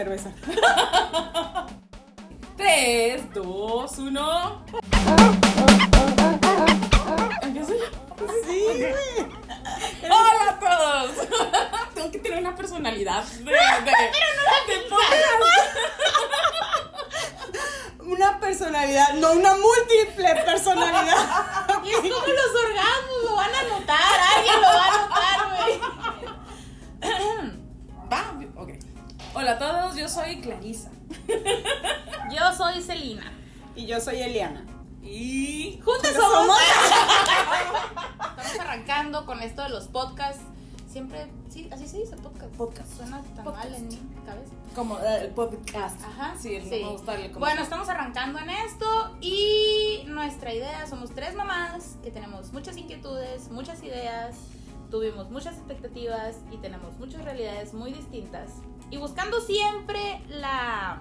[0.00, 0.30] cerveza.
[2.56, 4.64] 3, 2, 1.
[7.42, 7.84] ¿Empiezo yo?
[8.48, 8.86] Sí.
[10.04, 11.10] ¡Hola a todos!
[11.94, 14.10] Tengo que tener una personalidad de, de, de.
[18.00, 21.26] Una personalidad, no una múltiple personalidad.
[21.84, 24.99] Y es como los orgasmos, lo van a notar, alguien lo va a
[29.40, 30.90] Hola a todos, yo soy Clarisa.
[32.30, 33.32] Yo soy Celina.
[33.74, 34.64] Y yo soy Eliana.
[35.02, 35.80] Y.
[35.84, 36.46] Juntos Juntos somos.
[36.46, 36.58] somos.
[38.38, 40.42] Estamos arrancando con esto de los podcasts.
[40.88, 42.54] Siempre, sí, así se dice podcast.
[42.54, 42.96] Podcast.
[42.96, 43.64] Suena tan Podcast.
[43.70, 44.52] mal en mi cabeza.
[44.76, 46.00] Como eh, el podcast.
[46.04, 46.34] Ajá.
[46.38, 51.10] Sí, no me gusta el- como- Bueno, estamos arrancando en esto y nuestra idea, somos
[51.14, 54.36] tres mamás que tenemos muchas inquietudes, muchas ideas,
[54.90, 58.50] tuvimos muchas expectativas y tenemos muchas realidades muy distintas.
[58.90, 61.00] Y buscando siempre la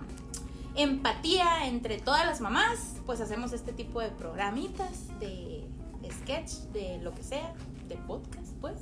[0.75, 5.67] empatía entre todas las mamás, pues hacemos este tipo de programitas, de
[6.11, 7.53] sketch, de lo que sea,
[7.87, 8.75] de podcast, pues.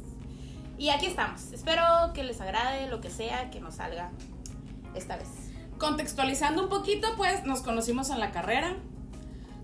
[0.78, 1.52] Y aquí estamos.
[1.54, 4.12] Espero que les agrade lo que sea que nos salga
[4.94, 5.28] esta vez.
[5.80, 8.78] Contextualizando un poquito, pues nos conocimos en la carrera.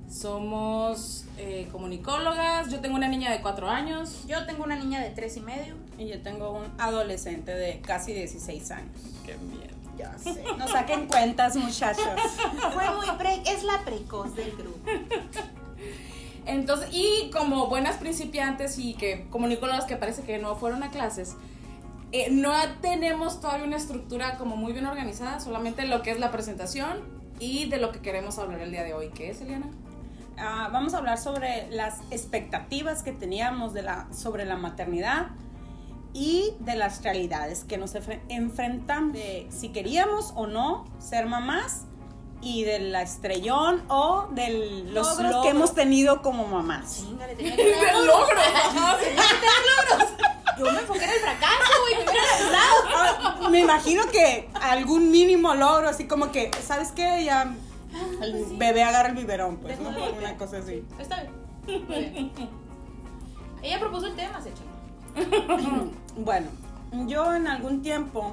[0.09, 2.71] Somos eh, comunicólogas.
[2.71, 4.25] Yo tengo una niña de 4 años.
[4.27, 5.75] Yo tengo una niña de tres y medio.
[5.97, 9.12] Y yo tengo un adolescente de casi 16 años.
[9.37, 9.73] Miedo.
[9.97, 10.43] Ya sé.
[10.57, 12.05] No saquen cuentas, muchachos.
[12.73, 14.79] Fue muy pre es la precoz del grupo.
[16.45, 21.35] Entonces, y como buenas principiantes y que comunicólogas que parece que no fueron a clases,
[22.11, 26.31] eh, no tenemos todavía una estructura como muy bien organizada, solamente lo que es la
[26.31, 27.01] presentación
[27.39, 29.09] y de lo que queremos hablar el día de hoy.
[29.09, 29.67] ¿Qué es, Eliana?
[30.37, 35.27] Ah, vamos a hablar sobre las expectativas que teníamos de la, sobre la maternidad
[36.13, 41.85] y de las realidades que nos enfre- enfrentamos, de si queríamos o no ser mamás
[42.41, 45.17] y del estrellón o de los Logros.
[45.23, 46.97] logros que hemos tenido como mamás.
[46.97, 48.43] Chingale, tenía que tener ¡De logros!
[49.01, 49.15] Sí.
[49.89, 50.09] Logros.
[50.59, 52.59] Yo me enfoqué en el fracaso, güey, me hubiera.
[52.95, 57.23] Ah, Me imagino que algún mínimo logro, así como que, ¿sabes qué?
[57.25, 57.55] Ya
[58.21, 59.89] el bebé agarra el biberón, pues, ¿no?
[59.89, 60.83] Una cosa así.
[60.99, 61.23] Está
[61.65, 61.85] bien.
[61.87, 62.31] Muy bien.
[63.63, 64.61] Ella propuso el tema, se echó.
[66.15, 66.47] Bueno,
[67.07, 68.31] yo en algún tiempo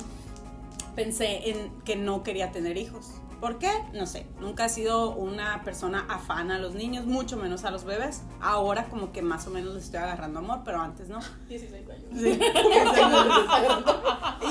[0.94, 3.20] pensé en que no quería tener hijos.
[3.40, 3.70] ¿Por qué?
[3.94, 4.26] No sé.
[4.38, 8.20] Nunca he sido una persona afana a los niños, mucho menos a los bebés.
[8.38, 11.20] Ahora como que más o menos les estoy agarrando amor, pero antes no.
[11.48, 12.04] 16 años.
[12.14, 12.38] Sí.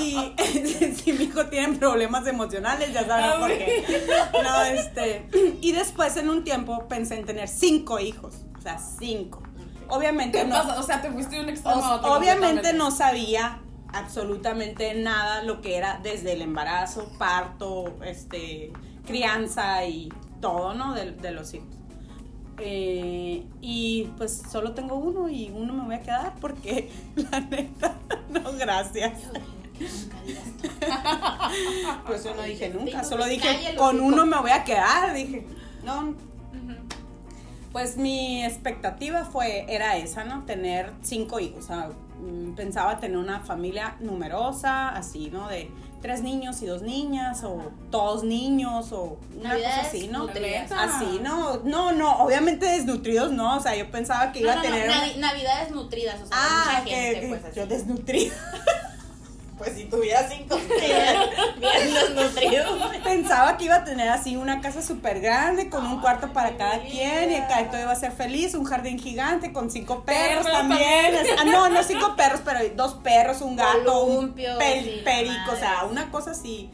[0.00, 4.04] y si mi hijo tiene problemas emocionales, ya saben por qué.
[4.42, 5.28] No, este.
[5.60, 8.44] Y después en un tiempo pensé en tener cinco hijos.
[8.58, 9.42] O sea, cinco.
[9.90, 10.54] Obviamente ¿Qué no.
[10.54, 10.78] pasa?
[10.78, 12.12] O sea, te fuiste de un extremo a O- otro.
[12.14, 13.60] obviamente no sabía
[13.92, 18.72] absolutamente nada lo que era desde el embarazo, parto, este,
[19.06, 20.08] crianza y
[20.40, 20.94] todo, ¿no?
[20.94, 21.66] De, de los hijos.
[22.62, 27.94] Eh, y pues solo tengo uno y uno me voy a quedar porque la neta,
[28.30, 29.12] no, gracias.
[32.06, 35.46] Pues yo no dije nunca, solo dije con uno me voy a quedar, dije,
[35.84, 36.14] no,
[37.72, 40.44] pues mi expectativa fue, era esa, ¿no?
[40.44, 41.64] Tener cinco hijos.
[41.64, 45.48] O sea, mm, pensaba tener una familia numerosa, así, ¿no?
[45.48, 45.70] De
[46.02, 50.26] tres niños y dos niñas, o dos niños, o una cosa así, ¿no?
[50.78, 51.58] Así, ¿no?
[51.64, 53.56] No, no, obviamente desnutridos, no.
[53.56, 54.90] O sea, yo pensaba que iba No, a no, no, tener.
[54.90, 57.56] navi- Navidades nutridas, o sea, Ah, mucha gente, que pues así.
[57.56, 58.34] yo desnutrida.
[59.60, 60.58] Pues si tuviera cinco.
[60.80, 62.64] Bien desnutrido.
[63.04, 66.80] Pensaba que iba a tener así una casa súper grande con un cuarto para cada
[66.80, 70.58] quien y acá todo iba a ser feliz, un jardín gigante con cinco perros, Perros
[70.60, 71.14] también.
[71.14, 71.36] también.
[71.38, 75.84] Ah, no, no cinco perros, pero dos perros, un gato, un pel- perico, o sea,
[75.84, 76.70] una cosa así,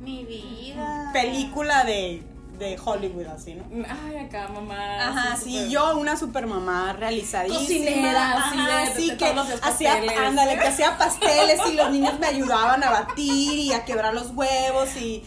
[0.00, 1.10] Mi vida.
[1.12, 2.22] película de,
[2.58, 3.64] de Hollywood así, ¿no?
[3.86, 5.08] Ay, acá, mamá.
[5.08, 7.58] Ajá, sí, yo una super mamá realizadísima.
[7.60, 12.18] Cocinera, así Ajá, de- sí, de que hacía, ándale, que hacía pasteles y los niños
[12.18, 15.22] me ayudaban a batir y a quebrar los huevos y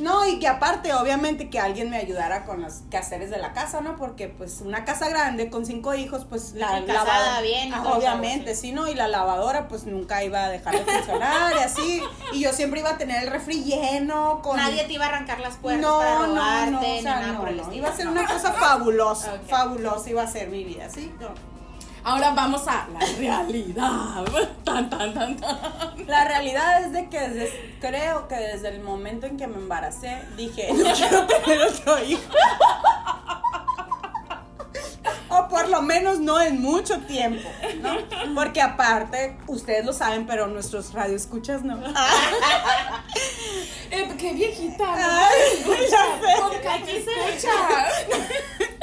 [0.00, 3.80] no, y que aparte, obviamente, que alguien me ayudara con los quehaceres de la casa,
[3.80, 3.96] ¿no?
[3.96, 8.54] Porque, pues, una casa grande con cinco hijos, pues, la casada lavadora- bien Ah, obviamente,
[8.54, 8.86] sí, ¿no?
[8.88, 12.02] Y la lavadora, pues, nunca iba a dejar de funcionar y así.
[12.32, 14.56] Y yo siempre iba a tener el refri lleno con...
[14.56, 17.16] Nadie te iba a arrancar las puertas No, para no, robarte, no, o ni sea,
[17.20, 17.78] nada no, por el no, estilo.
[17.78, 21.12] iba a ser una cosa fabulosa, fabulosa iba a ser mi vida, ¿sí?
[21.20, 21.28] No.
[22.08, 24.24] Ahora vamos a la realidad.
[24.64, 25.58] Tan, tan, tan, tan.
[26.06, 30.22] La realidad es de que desde, creo que desde el momento en que me embaracé,
[30.34, 32.22] dije, no quiero tener otro hijo.
[35.28, 37.46] o por lo menos no en mucho tiempo,
[37.82, 37.98] ¿no?
[38.34, 41.78] Porque aparte, ustedes lo saben, pero nuestros radioescuchas no.
[43.90, 44.84] Eh, qué viejita.
[44.84, 44.92] ¿no?
[44.96, 45.64] Ay.
[46.40, 47.52] Porque Aquí se escucha.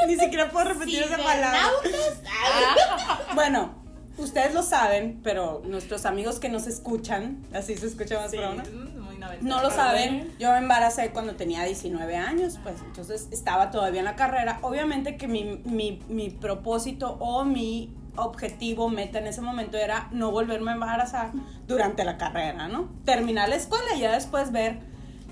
[0.07, 1.60] Ni siquiera puedo repetir esa palabra.
[1.83, 3.04] Cibernautas.
[3.35, 3.69] Bueno,
[4.17, 8.53] ustedes lo saben, pero nuestros amigos que nos escuchan, así se escucha más Sí, pro,
[8.53, 8.63] ¿no?
[9.01, 9.15] muy.
[9.41, 14.05] No lo saben, yo me embaracé cuando tenía 19 años, pues entonces estaba todavía en
[14.05, 14.59] la carrera.
[14.61, 20.31] Obviamente que mi, mi, mi propósito o mi objetivo, meta en ese momento era no
[20.31, 21.31] volverme a embarazar
[21.67, 22.89] durante la carrera, ¿no?
[23.03, 24.79] Terminar la escuela y ya después ver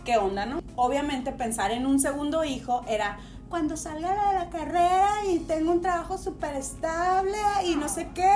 [0.03, 0.61] qué onda, ¿no?
[0.75, 3.19] Obviamente pensar en un segundo hijo era
[3.53, 8.33] cuando salga de la carrera y tengo un trabajo súper estable y no sé qué.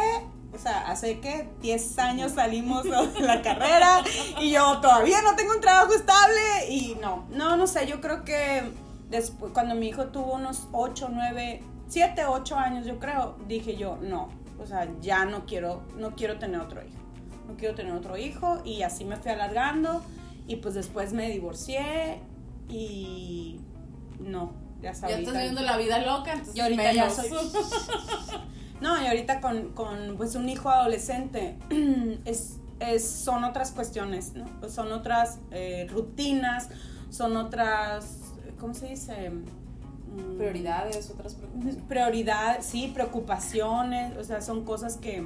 [0.53, 4.03] O sea, hace que 10 años salimos de la carrera
[4.39, 8.23] y yo todavía no tengo un trabajo estable y no, no, no sé, yo creo
[8.25, 8.61] que
[9.09, 13.97] después, cuando mi hijo tuvo unos 8, 9, 7, 8 años, yo creo, dije yo,
[13.99, 14.29] no,
[14.59, 17.01] o sea, ya no quiero, no quiero tener otro hijo,
[17.47, 20.03] no quiero tener otro hijo y así me fui alargando
[20.45, 22.21] y pues después me divorcié
[22.69, 23.59] y
[24.19, 25.17] no, ya Ya sabía.
[25.19, 27.29] estás viviendo la vida loca, entonces Y ahorita ya soy.
[28.79, 31.57] No, y ahorita con, con, pues un hijo adolescente
[32.25, 34.45] es, es, son otras cuestiones, ¿no?
[34.59, 36.69] Pues son otras eh, rutinas,
[37.09, 38.19] son otras,
[38.59, 39.31] ¿cómo se dice?
[39.31, 41.83] Mm, Prioridades, otras preocupaciones.
[41.87, 45.25] Prioridad, sí, preocupaciones, o sea, son cosas que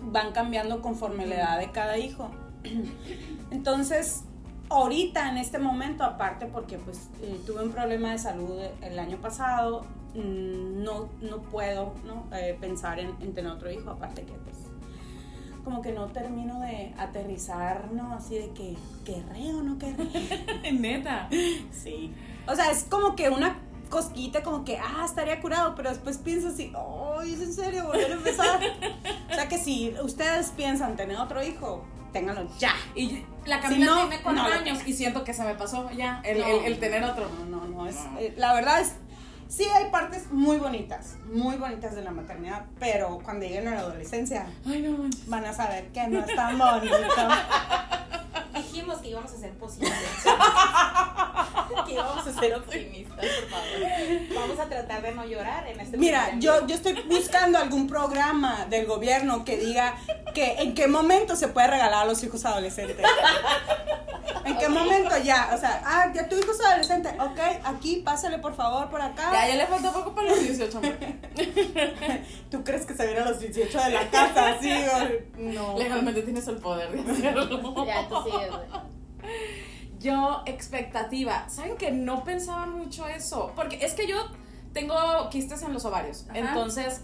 [0.00, 2.30] van cambiando conforme la edad de cada hijo.
[3.50, 4.22] Entonces,
[4.70, 9.18] ahorita en este momento, aparte porque pues eh, tuve un problema de salud el año
[9.18, 12.26] pasado, mm, no, no puedo ¿no?
[12.36, 14.56] Eh, pensar en, en tener otro hijo, aparte que pues
[15.68, 18.14] como que no termino de aterrizar, ¿no?
[18.14, 18.74] Así de que,
[19.04, 20.72] ¿querré o no querré?
[20.72, 21.28] Neta.
[21.70, 22.14] Sí.
[22.46, 23.58] O sea, es como que una
[23.90, 27.84] cosquita, como que, ah, estaría curado, pero después pienso así, ¡ay, es en serio!
[27.84, 28.60] Volver a empezar.
[29.30, 31.84] o sea, que si ustedes piensan tener otro hijo,
[32.18, 32.72] ténganlo ya.
[32.94, 35.90] Y la Camila Si no, tiene cuatro no años y siento que se me pasó
[35.92, 36.46] ya el, No.
[36.46, 37.28] el- el tener otro.
[37.28, 37.86] No, no, no.
[37.86, 38.94] Es, eh, la verdad es,
[39.48, 43.80] sí hay partes muy bonitas, muy bonitas de la maternidad, pero cuando lleguen a la
[43.80, 46.96] adolescencia Ay, no van a saber que no es tan bonito.
[48.54, 49.94] Dijimos que íbamos a ser positivos.
[51.86, 53.66] que íbamos a ser optimistas, por favor.
[54.34, 58.66] Vamos a tratar de no llorar en este Mira, yo, yo estoy buscando algún programa
[58.68, 59.96] del gobierno que diga
[60.34, 63.04] que en qué momento se puede regalar a los hijos adolescentes.
[64.44, 65.50] ¿En qué momento ya?
[65.54, 67.10] O sea, ah, ya tu hijo es adolescente.
[67.20, 69.30] Ok, aquí, pásale por favor por acá.
[69.32, 70.96] Ya, ya le falta poco para los 18, hombre.
[72.50, 74.56] ¿Tú crees que se viene a los 18 de la casa?
[74.60, 75.78] Sí, o- no.
[75.78, 77.84] Legalmente tienes el poder de hacerlo.
[77.86, 78.88] Ya, tú sigues, güey.
[80.00, 81.48] Yo, expectativa.
[81.48, 83.52] ¿Saben que no pensaba mucho eso?
[83.56, 84.16] Porque es que yo
[84.72, 84.94] tengo
[85.30, 86.24] quistes en los ovarios.
[86.28, 86.38] Ajá.
[86.38, 87.00] Entonces,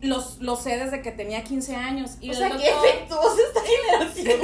[0.00, 2.12] los, los sé desde que tenía 15 años.
[2.20, 4.40] Y O sea, qué doctor- efectuosa esta generación.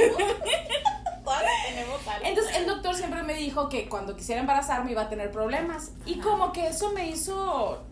[1.23, 2.25] Todas tenemos algo.
[2.25, 5.91] Entonces el doctor siempre me dijo que cuando quisiera embarazarme iba a tener problemas.
[6.05, 7.83] Y como que eso me hizo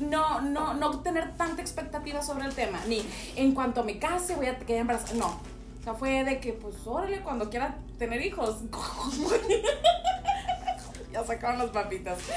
[0.00, 2.78] no, no, no tener tanta expectativa sobre el tema.
[2.88, 3.02] Ni
[3.36, 5.14] en cuanto me case voy a quedar embarazada.
[5.14, 5.40] No.
[5.82, 8.60] O sea, fue de que, pues, órale, cuando quiera tener hijos.
[11.12, 12.18] ya sacaron las papitas.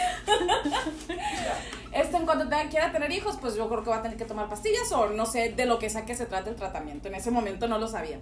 [1.92, 4.50] Este, en cuanto quiera tener hijos, pues yo creo que va a tener que tomar
[4.50, 7.08] pastillas o no sé de lo que sea que se trate el tratamiento.
[7.08, 8.20] En ese momento no lo sabía.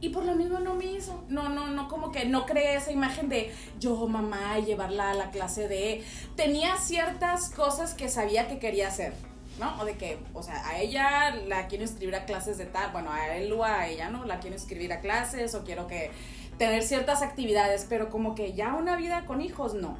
[0.00, 1.24] Y por lo mismo no me hizo.
[1.28, 5.32] No, no, no, como que no creé esa imagen de yo, mamá, llevarla a la
[5.32, 6.04] clase de.
[6.36, 9.14] Tenía ciertas cosas que sabía que quería hacer,
[9.58, 9.80] ¿no?
[9.80, 13.12] O de que, o sea, a ella la quiero inscribir a clases de tal, bueno,
[13.12, 14.24] a él o a ella, ¿no?
[14.24, 16.10] La quiero inscribir a clases o quiero que
[16.58, 19.98] tener ciertas actividades, pero como que ya una vida con hijos, no.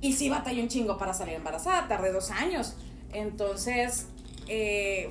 [0.00, 2.76] Y sí batallé un chingo para salir embarazada, tardé dos años.
[3.12, 4.06] Entonces,
[4.48, 5.10] eh,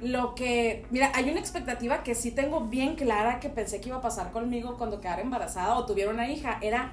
[0.00, 3.98] lo que, mira, hay una expectativa que sí tengo bien clara que pensé que iba
[3.98, 6.92] a pasar conmigo cuando quedara embarazada o tuviera una hija, era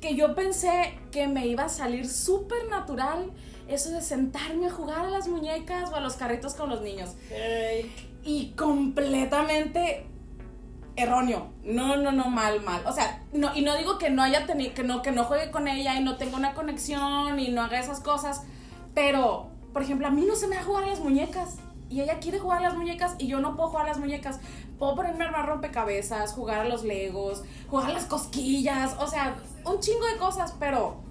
[0.00, 3.32] que yo pensé que me iba a salir súper natural
[3.68, 7.10] eso de sentarme a jugar a las muñecas o a los carritos con los niños.
[8.22, 10.06] Y completamente
[10.96, 11.48] erróneo.
[11.64, 12.82] No, no, no, mal, mal.
[12.86, 15.50] O sea, no, y no digo que no haya tenido, que no, que no juegue
[15.50, 18.42] con ella y no tenga una conexión y no haga esas cosas,
[18.94, 21.56] pero, por ejemplo, a mí no se me da jugar a las muñecas.
[21.90, 24.40] Y ella quiere jugar a las muñecas y yo no puedo jugar a las muñecas.
[24.78, 29.36] Puedo ponerme a armar rompecabezas, jugar a los legos, jugar a las cosquillas, o sea,
[29.64, 31.03] un chingo de cosas, pero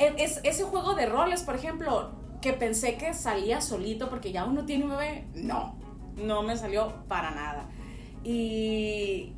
[0.00, 4.64] es, ese juego de roles, por ejemplo, que pensé que salía solito porque ya uno
[4.64, 5.76] tiene un bebé, no,
[6.16, 7.68] no me salió para nada.
[8.24, 9.34] Y,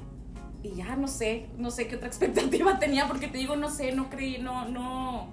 [0.62, 3.92] y ya no sé, no sé qué otra expectativa tenía porque te digo, no sé,
[3.92, 5.28] no creí, no, no,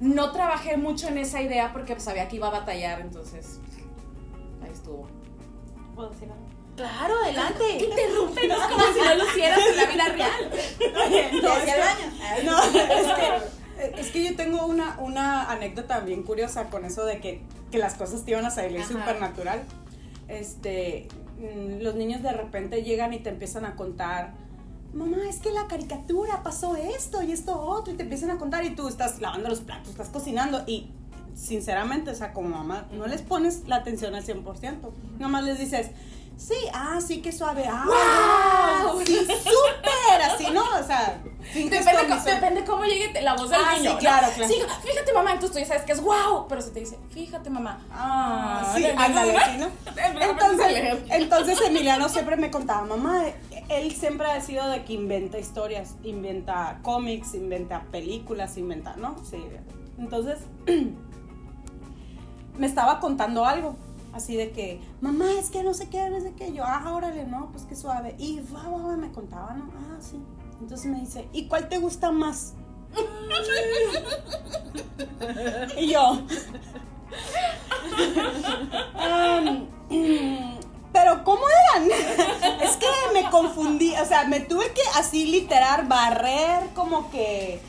[0.00, 3.60] no trabajé mucho en esa idea porque sabía que iba a batallar, entonces
[4.62, 5.06] ahí estuvo.
[5.94, 6.44] ¿Puedo decir algo?
[6.76, 7.62] Claro, adelante.
[7.84, 10.50] Interrúmpenos como si no lo hicieras en la vida real.
[10.92, 12.42] No, es que- el baño.
[12.44, 13.53] No, es que,
[14.14, 17.40] que yo tengo una, una anécdota bien curiosa con eso de que,
[17.72, 18.86] que las cosas te iban a salir Ajá.
[18.86, 19.64] supernatural.
[20.28, 21.08] Este,
[21.40, 24.34] mm, los niños de repente llegan y te empiezan a contar,
[24.92, 28.64] mamá, es que la caricatura pasó esto y esto otro, y te empiezan a contar
[28.64, 30.92] y tú estás lavando los platos, estás cocinando y
[31.34, 35.90] sinceramente, o sea, como mamá, no les pones la atención al 100%, nomás les dices,
[36.36, 37.84] sí, ah, sí, que suave, ah,
[38.92, 39.00] ¡Wow!
[39.04, 40.62] sí, súper, así, ¿no?
[40.80, 41.20] O sea,
[41.54, 43.90] Depende, co- depende cómo llegue la voz del Ah, niño.
[43.90, 43.98] sí, ¿no?
[44.00, 44.52] claro, claro.
[44.52, 47.50] Sí, fíjate, mamá, entonces tú ya sabes que es wow, pero si te dice, fíjate,
[47.50, 47.80] mamá.
[47.92, 49.68] Ah, sí, ya- ándale, sí, ¿no?
[50.22, 53.24] Entonces, entonces Emiliano siempre me contaba, mamá,
[53.68, 59.16] él siempre ha sido de que inventa historias, inventa cómics, inventa películas, inventa, ¿no?
[59.30, 59.44] Sí.
[59.98, 60.38] Entonces,
[62.58, 63.76] me estaba contando algo,
[64.14, 67.26] así de que, mamá, es que no sé qué, no sé qué, yo, ah, órale,
[67.26, 68.14] no, pues qué suave.
[68.18, 69.70] Y va, va, va, me contaba, ¿no?
[69.76, 70.22] Ah, sí.
[70.60, 72.54] Entonces me dice, ¿y cuál te gusta más?
[75.76, 76.22] y yo,
[80.92, 81.42] pero ¿cómo
[81.74, 81.90] eran?
[82.62, 87.60] es que me confundí, o sea, me tuve que así literar, barrer, como que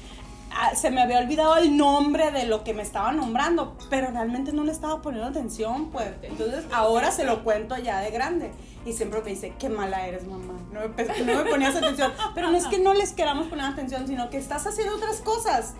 [0.76, 4.64] se me había olvidado el nombre de lo que me estaba nombrando, pero realmente no
[4.64, 6.10] le estaba poniendo atención, pues.
[6.22, 8.52] Entonces ahora se lo cuento ya de grande.
[8.86, 10.54] Y siempre me dice, qué mala eres, mamá.
[10.72, 12.14] No me, no me ponías atención.
[12.36, 15.74] Pero no es que no les queramos poner atención, sino que estás haciendo otras cosas.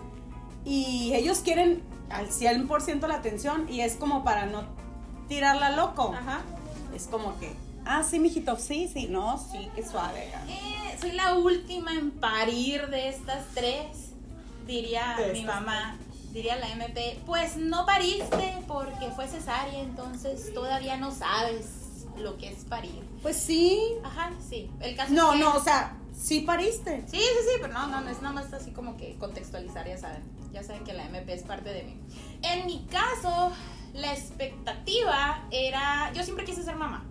[0.64, 4.64] Y ellos quieren al 100% la atención y es como para no
[5.28, 6.14] tirarla loco.
[6.14, 6.40] Ajá.
[6.94, 7.52] Es como que,
[7.84, 10.28] ah, sí, mijito, sí, sí, no, sí, qué suave.
[10.48, 14.05] Eh, soy la última en parir de estas tres,
[14.66, 15.96] diría mi mamá.
[16.32, 22.50] Diría la MP, pues no pariste porque fue cesárea, entonces todavía no sabes lo que
[22.52, 23.02] es parir.
[23.22, 23.80] Pues sí.
[24.04, 24.70] Ajá, sí.
[24.80, 27.04] El caso No, es que- no, o sea, sí pariste.
[27.10, 29.96] Sí, sí, sí, pero no, no, no es nada más así como que contextualizar, ya
[29.96, 30.22] saben.
[30.52, 31.96] Ya saben que la MP es parte de mí.
[32.42, 33.52] En mi caso,
[33.94, 36.12] la expectativa era.
[36.12, 37.02] Yo siempre quise ser mamá.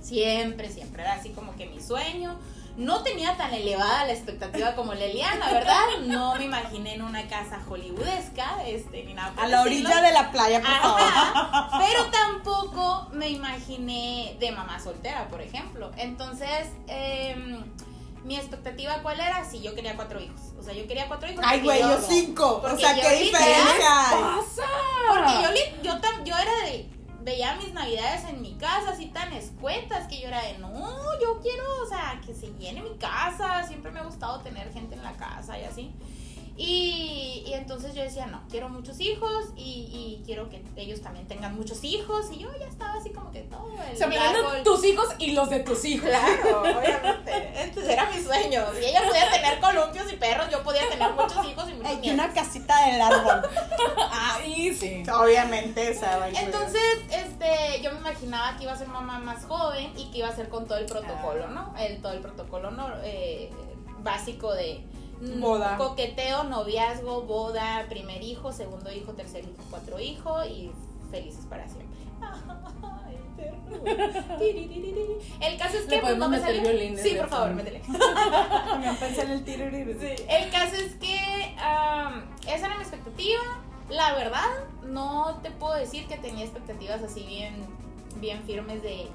[0.00, 1.02] Siempre, siempre.
[1.02, 2.36] Era así como que mi sueño.
[2.76, 5.84] No tenía tan elevada la expectativa como Leliana, ¿verdad?
[6.06, 9.32] No me imaginé en una casa hollywoodesca, este, ni nada.
[9.32, 11.00] por A la orilla de la playa, por favor.
[11.02, 15.90] Ajá, pero tampoco me imaginé de mamá soltera, por ejemplo.
[15.98, 17.62] Entonces, em,
[18.24, 19.44] mi expectativa cuál era?
[19.44, 20.40] Si yo quería cuatro hijos.
[20.58, 21.44] O sea, yo quería cuatro hijos.
[21.46, 22.62] Ay, güey, yo cinco.
[22.64, 24.22] O sea, qué diferencia hay.
[24.22, 24.62] pasa?
[25.08, 25.32] Porque
[25.82, 26.88] yo, yo, yo era de.
[27.24, 31.40] Veía mis navidades en mi casa así tan escuetas que yo era de no, yo
[31.40, 33.64] quiero, o sea, que se llene mi casa.
[33.66, 35.94] Siempre me ha gustado tener gente en la casa y así.
[36.56, 41.26] Y, y entonces yo decía, no, quiero muchos hijos y, y quiero que ellos también
[41.26, 42.26] tengan muchos hijos.
[42.30, 45.08] Y yo ya estaba así como que todo el O sea, mirando árbol- tus hijos
[45.18, 46.08] y los de tus hijos.
[46.08, 47.62] Claro, obviamente.
[47.62, 48.64] Entonces era mi sueño.
[48.78, 52.12] Si ella podía tener columpios y perros, yo podía tener muchos hijos y muchos nietos.
[52.12, 53.48] una casita del árbol.
[54.10, 55.02] Ahí sí.
[55.10, 56.46] Obviamente, esa incluir.
[56.46, 60.28] Entonces, este, yo me imaginaba que iba a ser mamá más joven y que iba
[60.28, 61.74] a ser con todo el protocolo, ¿no?
[61.78, 63.50] El, todo el protocolo no, eh,
[64.00, 64.84] básico de
[65.38, 65.76] Boda.
[65.76, 70.70] coqueteo, noviazgo, boda, primer hijo, segundo hijo, tercer hijo, cuatro hijos y
[71.10, 71.96] felices para siempre.
[72.82, 74.38] Ay, ternura.
[74.38, 75.06] Tiriririri.
[75.40, 76.98] El caso es que pues, no podemos me meter salió.
[76.98, 77.80] Sí, de por favor, métele.
[77.80, 79.90] También pensé en el tiruriru.
[80.00, 81.54] El caso es que
[82.46, 83.40] esa era mi expectativa.
[83.90, 84.48] La verdad,
[84.84, 87.54] no te puedo decir que tenía expectativas así bien,
[88.20, 89.08] bien firmes de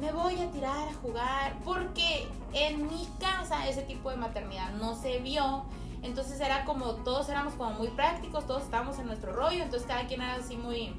[0.00, 1.56] me voy a tirar a jugar.
[1.64, 5.64] Porque en mi casa ese tipo de maternidad no se vio.
[6.02, 9.62] Entonces era como, todos éramos como muy prácticos, todos estábamos en nuestro rollo.
[9.62, 10.94] Entonces cada quien era así muy...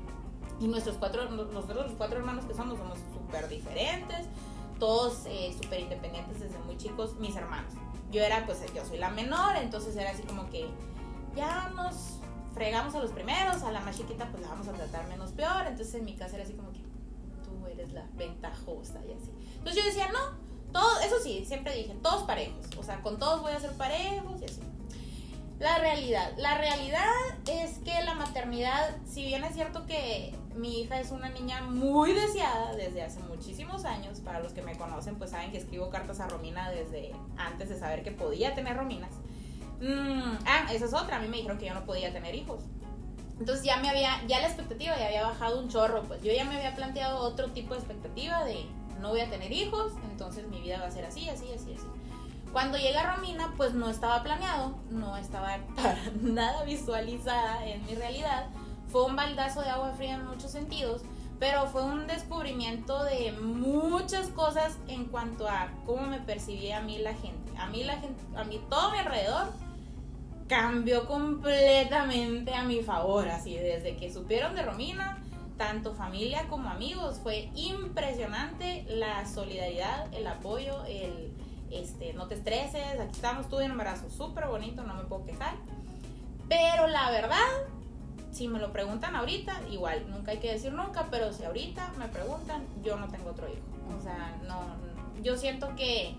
[0.59, 4.25] Y nuestros cuatro, nosotros los cuatro hermanos que somos, somos súper diferentes.
[4.79, 7.73] Todos eh, súper independientes desde muy chicos, mis hermanos
[8.15, 10.67] yo era, pues yo soy la menor, entonces era así como que
[11.35, 12.19] ya nos
[12.53, 15.67] fregamos a los primeros, a la más chiquita pues la vamos a tratar menos peor,
[15.67, 16.84] entonces en mi casa era así como que
[17.67, 19.31] eres la ventajosa y así.
[19.57, 23.41] Entonces yo decía, no, todo, eso sí, siempre dije, todos parejos, o sea, con todos
[23.41, 24.61] voy a ser parejos y así.
[25.59, 27.05] La realidad, la realidad
[27.49, 32.11] es que la maternidad, si bien es cierto que mi hija es una niña muy
[32.11, 36.19] deseada desde hace muchísimos años, para los que me conocen pues saben que escribo cartas
[36.19, 39.11] a Romina desde antes de saber que podía tener Rominas.
[39.79, 42.63] Mm, ah, esa es otra, a mí me dijeron que yo no podía tener hijos.
[43.39, 46.45] Entonces ya me había, ya la expectativa ya había bajado un chorro, pues yo ya
[46.45, 48.65] me había planteado otro tipo de expectativa de
[49.01, 51.85] no voy a tener hijos, entonces mi vida va a ser así, así, así, así.
[52.53, 58.47] Cuando llega Romina, pues no estaba planeado, no estaba para nada visualizada en mi realidad.
[58.87, 61.01] Fue un baldazo de agua fría en muchos sentidos,
[61.37, 66.97] pero fue un descubrimiento de muchas cosas en cuanto a cómo me percibía a mí
[66.99, 67.51] la gente.
[67.57, 69.51] A mí la gente, a mí todo mi alrededor
[70.47, 75.23] cambió completamente a mi favor, así desde que supieron de Romina,
[75.57, 81.31] tanto familia como amigos, fue impresionante la solidaridad, el apoyo, el
[81.71, 85.55] este, no te estreses, aquí estamos tú en embarazo súper bonito, no me puedo quejar.
[86.47, 87.49] Pero la verdad,
[88.31, 92.07] si me lo preguntan ahorita, igual, nunca hay que decir nunca, pero si ahorita me
[92.07, 93.97] preguntan, yo no tengo otro hijo.
[93.97, 94.61] O sea, no,
[95.23, 96.15] yo siento que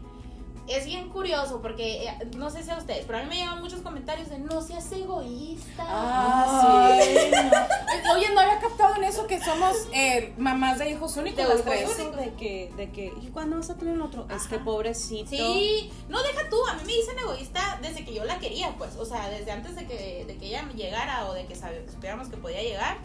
[0.69, 3.61] es bien curioso porque eh, no sé si a ustedes, pero a mí me llegan
[3.61, 5.85] muchos comentarios de no seas egoísta.
[5.87, 7.09] Ah, sí.
[8.15, 11.37] Oye, no había captado en eso que somos eh, mamás de hijos únicos.
[11.37, 11.99] De las hijos tres.
[11.99, 12.17] únicos.
[12.17, 14.27] de que, de que, ¿y cuándo vas a tener otro?
[14.35, 14.65] Es que Ajá.
[14.65, 15.31] pobrecito.
[15.31, 18.97] Sí, no deja tú, a mí me dicen egoísta desde que yo la quería, pues,
[18.97, 22.29] o sea, desde antes de que, de que ella me llegara o de que supiéramos
[22.29, 22.99] que podía llegar,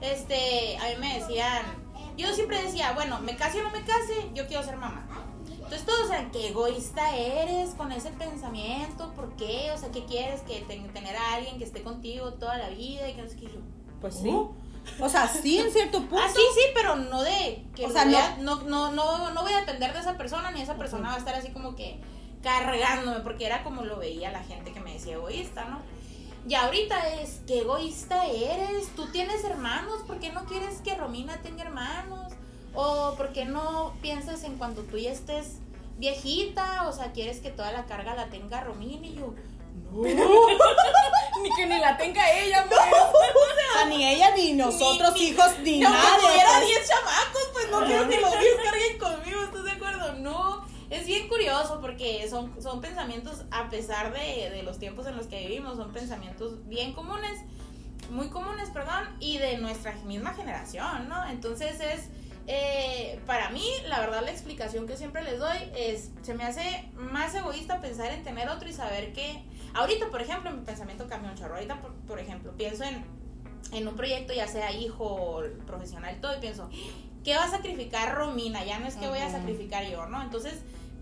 [0.00, 1.62] este, a mí me decían,
[2.16, 5.06] yo siempre decía, bueno, me case o no me case, yo quiero ser mamá.
[5.74, 9.72] Entonces todos, o sea, qué egoísta eres con ese pensamiento, ¿por qué?
[9.74, 10.40] O sea, ¿qué quieres?
[10.42, 13.36] Que ten- tener a alguien que esté contigo toda la vida y que no sé
[13.36, 13.58] qué yo.
[14.00, 14.30] Pues sí.
[15.00, 16.18] O sea, sí, en cierto punto.
[16.22, 18.04] Ah, sí, sí, pero no de que O sea,
[18.38, 21.18] no, no, no, no voy a depender de esa persona, ni esa persona va a
[21.18, 21.98] estar así como que
[22.42, 25.80] cargándome, porque era como lo veía la gente que me decía egoísta, ¿no?
[26.46, 31.38] Y ahorita es, qué egoísta eres, tú tienes hermanos, ¿por qué no quieres que Romina
[31.42, 32.32] tenga hermanos?
[32.74, 35.58] O ¿por qué no piensas en cuando tú ya estés
[35.98, 36.86] viejita?
[36.88, 39.34] O sea, quieres que toda la carga la tenga Romina y yo,
[41.42, 42.80] Ni que ni la tenga ella, pues.
[42.90, 46.20] O sea, ni ella, ni nosotros, ni- hijos, ni No, nadie.
[46.28, 46.66] tuviera pues.
[46.68, 50.12] 10 chamacos, pues no quiero que los 10 carguen conmigo, ¿estás de acuerdo?
[50.14, 55.16] No, es bien curioso porque son, son pensamientos, a pesar de, de los tiempos en
[55.16, 57.40] los que vivimos, son pensamientos bien comunes,
[58.10, 61.24] muy comunes, perdón, y de nuestra misma generación, ¿no?
[61.26, 62.08] Entonces es,
[62.46, 66.88] eh, para mí, la verdad, la explicación que siempre les doy es, se me hace
[66.94, 69.42] más egoísta pensar en tener otro y saber que,
[69.74, 73.04] ahorita, por ejemplo, mi pensamiento cambia un chorro, ahorita, por, por ejemplo, pienso en
[73.72, 76.68] en un proyecto, ya sea hijo profesional, todo, y pienso,
[77.24, 78.64] ¿qué va a sacrificar Romina?
[78.64, 80.22] Ya no es que voy a sacrificar yo, ¿no?
[80.22, 80.60] Entonces,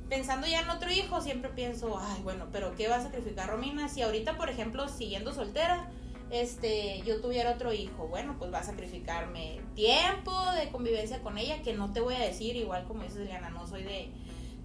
[0.08, 3.88] pensando ya en otro hijo, siempre pienso, ay, bueno, pero ¿qué va a sacrificar Romina?
[3.88, 5.90] Si ahorita, por ejemplo, siguiendo soltera,
[6.32, 11.62] este, yo tuviera otro hijo, bueno, pues va a sacrificarme tiempo de convivencia con ella,
[11.62, 14.10] que no te voy a decir, igual como dices, Liana, no soy de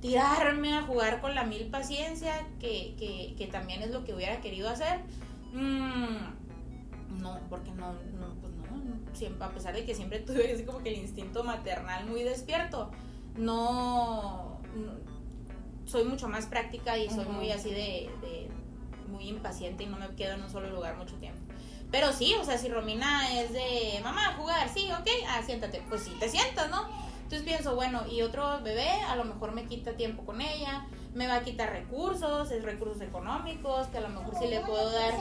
[0.01, 4.39] tirarme a jugar con la mil paciencia, que, que, que también es lo que hubiera
[4.41, 5.01] querido hacer.
[5.53, 10.53] Mm, no, porque no, no, pues no, no, siempre, a pesar de que siempre tuve
[10.53, 12.91] así como que el instinto maternal muy despierto,
[13.35, 15.17] no, no-
[15.85, 18.49] soy mucho más práctica y soy muy así de, de-
[19.09, 21.39] muy impaciente y no me quedo en un solo lugar mucho tiempo.
[21.91, 26.03] Pero sí, o sea, si Romina es de mamá, jugar, sí, ok, ah, siéntate, pues
[26.03, 26.87] sí, te sientas, ¿no?
[27.23, 31.27] Entonces pienso, bueno, y otro bebé a lo mejor me quita tiempo con ella, me
[31.27, 35.13] va a quitar recursos, es recursos económicos, que a lo mejor sí le puedo dar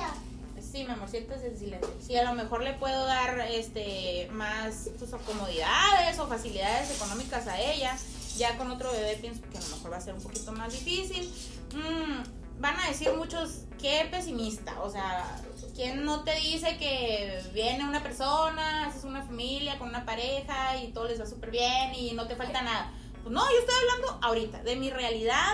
[0.61, 1.95] Sí, mi amor, siéntese en silencio.
[2.01, 7.47] Sí, a lo mejor le puedo dar este más pues, o comodidades o facilidades económicas
[7.47, 7.97] a ella.
[8.37, 10.73] Ya con otro bebé pienso que a lo mejor va a ser un poquito más
[10.73, 11.33] difícil.
[11.73, 14.83] Mm, van a decir muchos, qué pesimista.
[14.83, 15.41] O sea,
[15.77, 20.89] ¿quién no te dice que viene una persona, haces una familia con una pareja y
[20.89, 22.93] todo les va súper bien y no te falta nada?
[23.23, 25.53] Pues no, yo estoy hablando ahorita, de mi realidad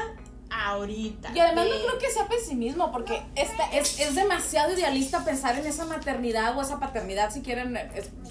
[0.51, 1.33] ahorita.
[1.35, 5.59] Y además de- no creo que sea pesimismo, porque esta, es, es demasiado idealista pensar
[5.59, 7.73] en esa maternidad o esa paternidad, si quieren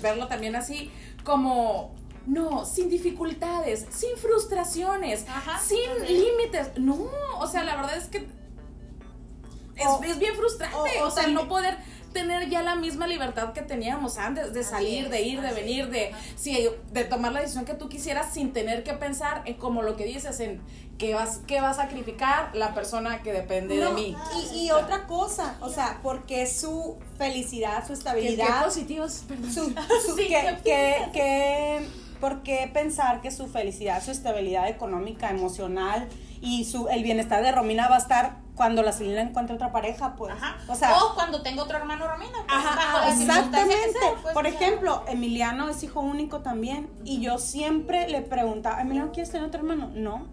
[0.01, 0.91] verlo también así,
[1.23, 1.95] como,
[2.27, 6.77] no, sin dificultades, sin frustraciones, Ajá, sin límites.
[6.77, 6.95] No,
[7.39, 8.27] o sea, la verdad es que
[9.87, 11.77] O- es bien frustrante, o- o, o sea, no poder
[12.13, 15.85] tener ya la misma libertad que teníamos antes, de salir, es, de ir, de venir,
[15.85, 19.53] es, de, sí, de tomar la decisión que tú quisieras sin tener que pensar en
[19.53, 20.61] como lo que dices, en
[20.97, 24.15] qué vas, qué va a sacrificar la persona que depende de mí.
[24.53, 29.51] Y, y otra cosa, o sea, porque su felicidad, su Qué, qué estabilidad, positivos, perdón.
[29.53, 29.69] su,
[30.05, 31.87] su- Sí, que, qué que- que-
[32.21, 36.07] ¿por qué pensar que su felicidad, su estabilidad económica, emocional
[36.39, 40.15] y su el bienestar de Romina va a estar cuando la Celina encuentre otra pareja,
[40.15, 40.34] pues?
[40.34, 40.57] Ajá.
[40.67, 42.38] O sea, o cuando tengo otro hermano Romina.
[42.47, 43.91] pues, Ajá, exactamente.
[43.99, 49.12] sea, pues, Por ejemplo, Emiliano es hijo único también y yo siempre le preguntaba, Emiliano,
[49.12, 49.89] ¿quieres tener otro hermano?
[49.93, 50.27] No.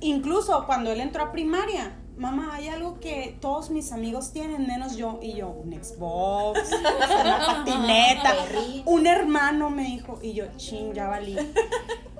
[0.00, 4.96] Incluso cuando él entró a primaria, mamá, hay algo que todos mis amigos tienen, menos
[4.96, 5.18] yo.
[5.22, 6.70] Y yo, un Xbox,
[7.20, 8.34] una patineta.
[8.84, 11.36] Un hermano me dijo, y yo, ching, ya valí.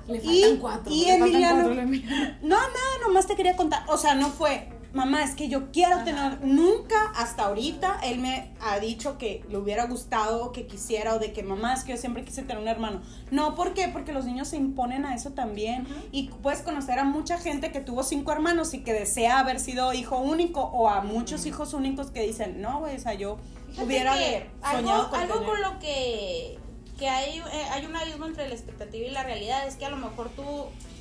[0.07, 0.93] Le Y- faltan cuatro.
[0.93, 2.37] y le faltan Emiliano- cuatro.
[2.43, 3.85] No, nada, nomás te quería contar.
[3.89, 6.41] O sea, no fue, mamá, es que yo quiero tener.
[6.43, 11.33] Nunca hasta ahorita él me ha dicho que le hubiera gustado, que quisiera, o de
[11.33, 13.03] que mamá, es que yo siempre quise tener un hermano.
[13.31, 13.89] No, ¿por qué?
[13.89, 15.87] Porque los niños se imponen a eso también.
[16.13, 19.93] Y puedes conocer a mucha gente que tuvo cinco hermanos y que desea haber sido
[19.93, 23.37] hijo único, o a muchos hijos únicos que dicen, no, güey, o sea, yo
[23.69, 26.59] Fíjate hubiera soñado algo, con algo tener- con lo que,
[26.99, 29.91] que hay, eh, hay un abismo entre la expectativa y la realidad es que a
[29.91, 30.45] lo mejor tú,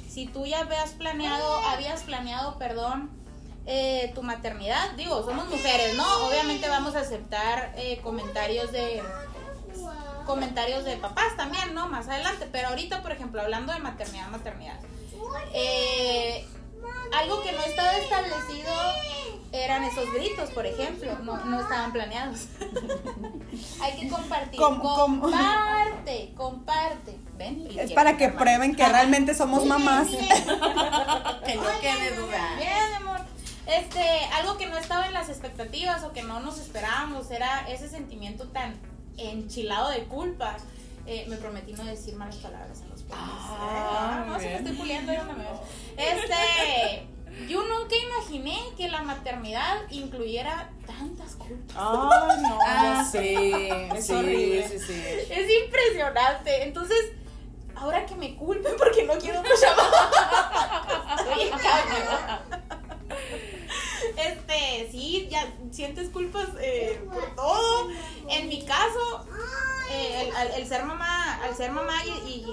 [0.09, 3.09] si tú ya habías planeado, habías planeado, perdón,
[3.65, 6.05] eh, tu maternidad, digo, somos mujeres, ¿no?
[6.27, 9.01] Obviamente vamos a aceptar eh, comentarios de
[10.25, 11.87] comentarios de papás también, ¿no?
[11.87, 14.79] Más adelante, pero ahorita, por ejemplo, hablando de maternidad, maternidad,
[15.53, 16.47] eh,
[17.13, 18.71] algo que no estaba establecido
[19.51, 22.47] eran esos gritos, por ejemplo, no, no estaban planeados.
[23.81, 24.59] Hay que compartir.
[24.59, 27.19] Com- com- comparte, comparte.
[27.37, 30.07] Ven, Es para que prueben que realmente somos mamás.
[31.45, 32.55] Que no quede duda.
[32.57, 33.19] Bien, amor.
[33.67, 34.01] Este,
[34.33, 38.47] algo que no estaba en las expectativas o que no nos esperábamos era ese sentimiento
[38.49, 38.75] tan
[39.17, 40.55] enchilado de culpa.
[41.07, 43.25] Eh, me prometí no decir malas palabras en los podcasts.
[43.59, 44.29] Ah, ¿eh?
[44.29, 45.45] no, se me estoy puliendo donde me.
[45.97, 47.07] Este,
[47.47, 51.75] yo nunca imaginé que la maternidad incluyera tantas culpas.
[51.77, 53.19] Ay, no, Ah, sé.
[53.21, 54.67] sí, Es sí, horrible.
[54.69, 55.03] sí, sí.
[55.29, 56.63] Es impresionante.
[56.63, 56.97] Entonces,
[57.75, 59.95] ahora que me culpen porque no quiero otro chamaco.
[64.17, 67.89] Este, sí, ya sientes culpas eh, por todo.
[68.29, 69.25] En mi caso,
[69.91, 72.45] eh, el, al- el ser mamá, al ser mamá y, y-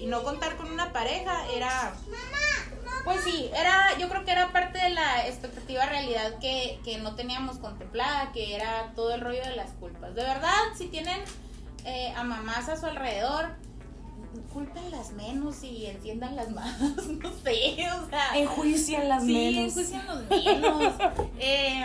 [0.00, 1.94] y- y no contar con una pareja era.
[3.04, 7.14] Pues sí, era, yo creo que era parte de la expectativa realidad que, que no
[7.16, 10.14] teníamos contemplada, que era todo el rollo de las culpas.
[10.14, 11.20] De verdad, si tienen
[11.84, 13.56] eh, a mamás a su alrededor,
[14.52, 18.36] culpenlas menos y entiéndanlas más, no sé, o sea.
[18.36, 19.76] Enjuician las Sí, menos.
[19.76, 20.92] enjuician los menos.
[21.38, 21.84] Eh,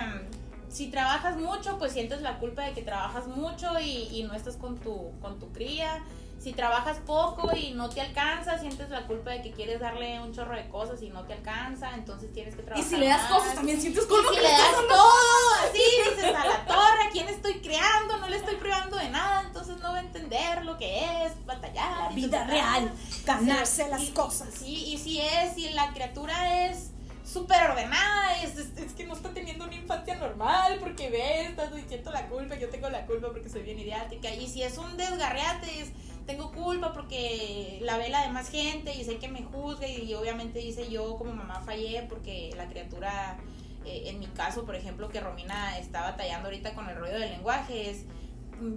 [0.70, 4.58] si trabajas mucho, pues sientes la culpa de que trabajas mucho y, y no estás
[4.58, 6.04] con tu, con tu cría.
[6.40, 10.34] Si trabajas poco y no te alcanza, sientes la culpa de que quieres darle un
[10.34, 12.90] chorro de cosas y no te alcanza, entonces tienes que Y trabajar.
[12.90, 13.32] si le das más.
[13.32, 14.30] cosas, también sientes Y culpa.
[14.30, 15.80] si que le das todo, así
[16.16, 18.18] dices a la torre, ¿a quién estoy creando?
[18.20, 22.12] No le estoy privando de nada, entonces no va a entender lo que es batallar.
[22.12, 22.94] La y vida real,
[23.26, 24.54] ganarse Sí, las y- cosas.
[24.54, 26.92] Sí, y si es, si la criatura es
[27.26, 31.76] súper ordenada, es, es, es que no está teniendo una infancia normal, porque ves, estás
[31.76, 34.30] diciendo la culpa, yo tengo la culpa porque soy bien idiática.
[34.34, 35.90] Y si es un desgarreate, es,
[36.28, 40.60] tengo culpa porque la ve la demás gente y sé que me juzga y, obviamente
[40.60, 43.40] dice yo como mamá fallé porque la criatura,
[43.86, 47.32] eh, en mi caso, por ejemplo, que Romina está batallando ahorita con el rollo del
[47.32, 48.06] lenguaje, es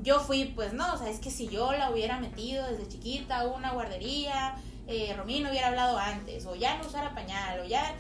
[0.02, 3.40] yo fui, pues no, o sea, es que si yo la hubiera metido desde chiquita
[3.40, 4.54] a una guardería,
[4.86, 7.94] eh, Romina hubiera hablado antes, o ya no usara pañal, o ya...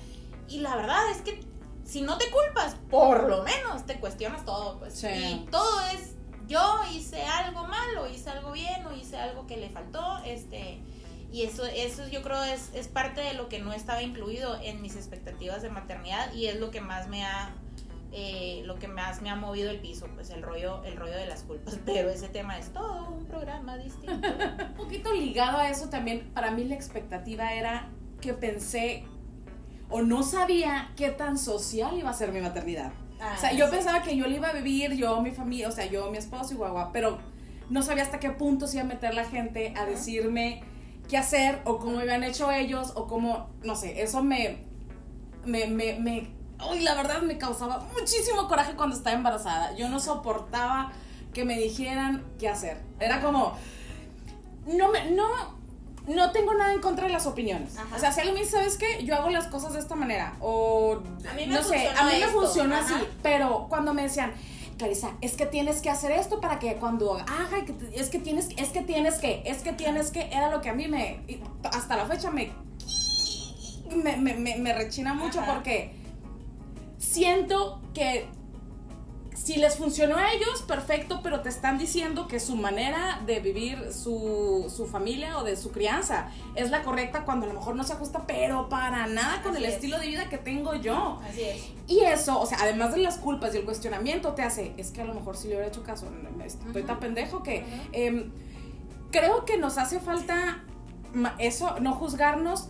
[0.48, 1.40] Y la verdad es que
[1.84, 4.94] si no te culpas, por lo menos te cuestionas todo, pues.
[4.94, 5.08] Sí.
[5.08, 6.14] Y todo es,
[6.50, 10.80] yo hice algo malo, hice algo bien, o hice algo que le faltó, este...
[11.32, 14.82] Y eso, eso yo creo es, es parte de lo que no estaba incluido en
[14.82, 17.54] mis expectativas de maternidad y es lo que más me ha
[18.12, 21.26] eh, lo que más me ha movido el piso, pues el rollo, el rollo de
[21.26, 21.78] las culpas.
[21.86, 24.28] Pero ese tema es todo un programa distinto.
[24.70, 27.88] Un poquito ligado a eso también, para mí la expectativa era
[28.20, 29.04] que pensé
[29.88, 32.92] o no sabía qué tan social iba a ser mi maternidad.
[33.20, 35.86] O sea, yo pensaba que yo le iba a vivir, yo, mi familia, o sea,
[35.86, 37.18] yo, mi esposo y guagua, pero
[37.68, 40.62] no sabía hasta qué punto se iba a meter la gente a decirme
[41.08, 44.64] qué hacer o cómo habían hecho ellos o cómo, no sé, eso me,
[45.44, 46.30] me, me, me,
[46.70, 49.74] uy, la verdad me causaba muchísimo coraje cuando estaba embarazada.
[49.76, 50.92] Yo no soportaba
[51.32, 52.78] que me dijeran qué hacer.
[52.98, 53.56] Era como,
[54.66, 55.59] no me, no,
[56.08, 57.76] no tengo nada en contra de las opiniones.
[57.76, 57.96] Ajá.
[57.96, 59.04] O sea, si alguien me dice, ¿sabes qué?
[59.04, 60.34] Yo hago las cosas de esta manera.
[60.40, 60.94] O,
[61.28, 62.40] A mí me no sé, a mí me esto.
[62.40, 62.96] funciona Ajá.
[62.96, 63.04] así.
[63.22, 64.32] Pero cuando me decían,
[64.78, 68.70] Clarisa, es que tienes que hacer esto para que cuando haga, es que tienes, es
[68.70, 71.20] que tienes que, es que tienes que, era lo que a mí me,
[71.70, 72.50] hasta la fecha me,
[73.94, 75.52] me, me, me- me rechina mucho Ajá.
[75.54, 75.92] porque
[76.98, 78.26] siento que
[79.34, 83.92] si les funcionó a ellos, perfecto, pero te están diciendo que su manera de vivir
[83.92, 87.84] su, su familia o de su crianza es la correcta cuando a lo mejor no
[87.84, 89.74] se ajusta, pero para nada con Así el es.
[89.76, 91.20] estilo de vida que tengo yo.
[91.26, 91.68] Así es.
[91.86, 95.00] Y eso, o sea, además de las culpas y el cuestionamiento, te hace, es que
[95.00, 98.32] a lo mejor si le hubiera hecho caso, no, estoy tan pendejo que em,
[99.10, 100.62] creo que nos hace falta
[101.38, 102.68] eso, no juzgarnos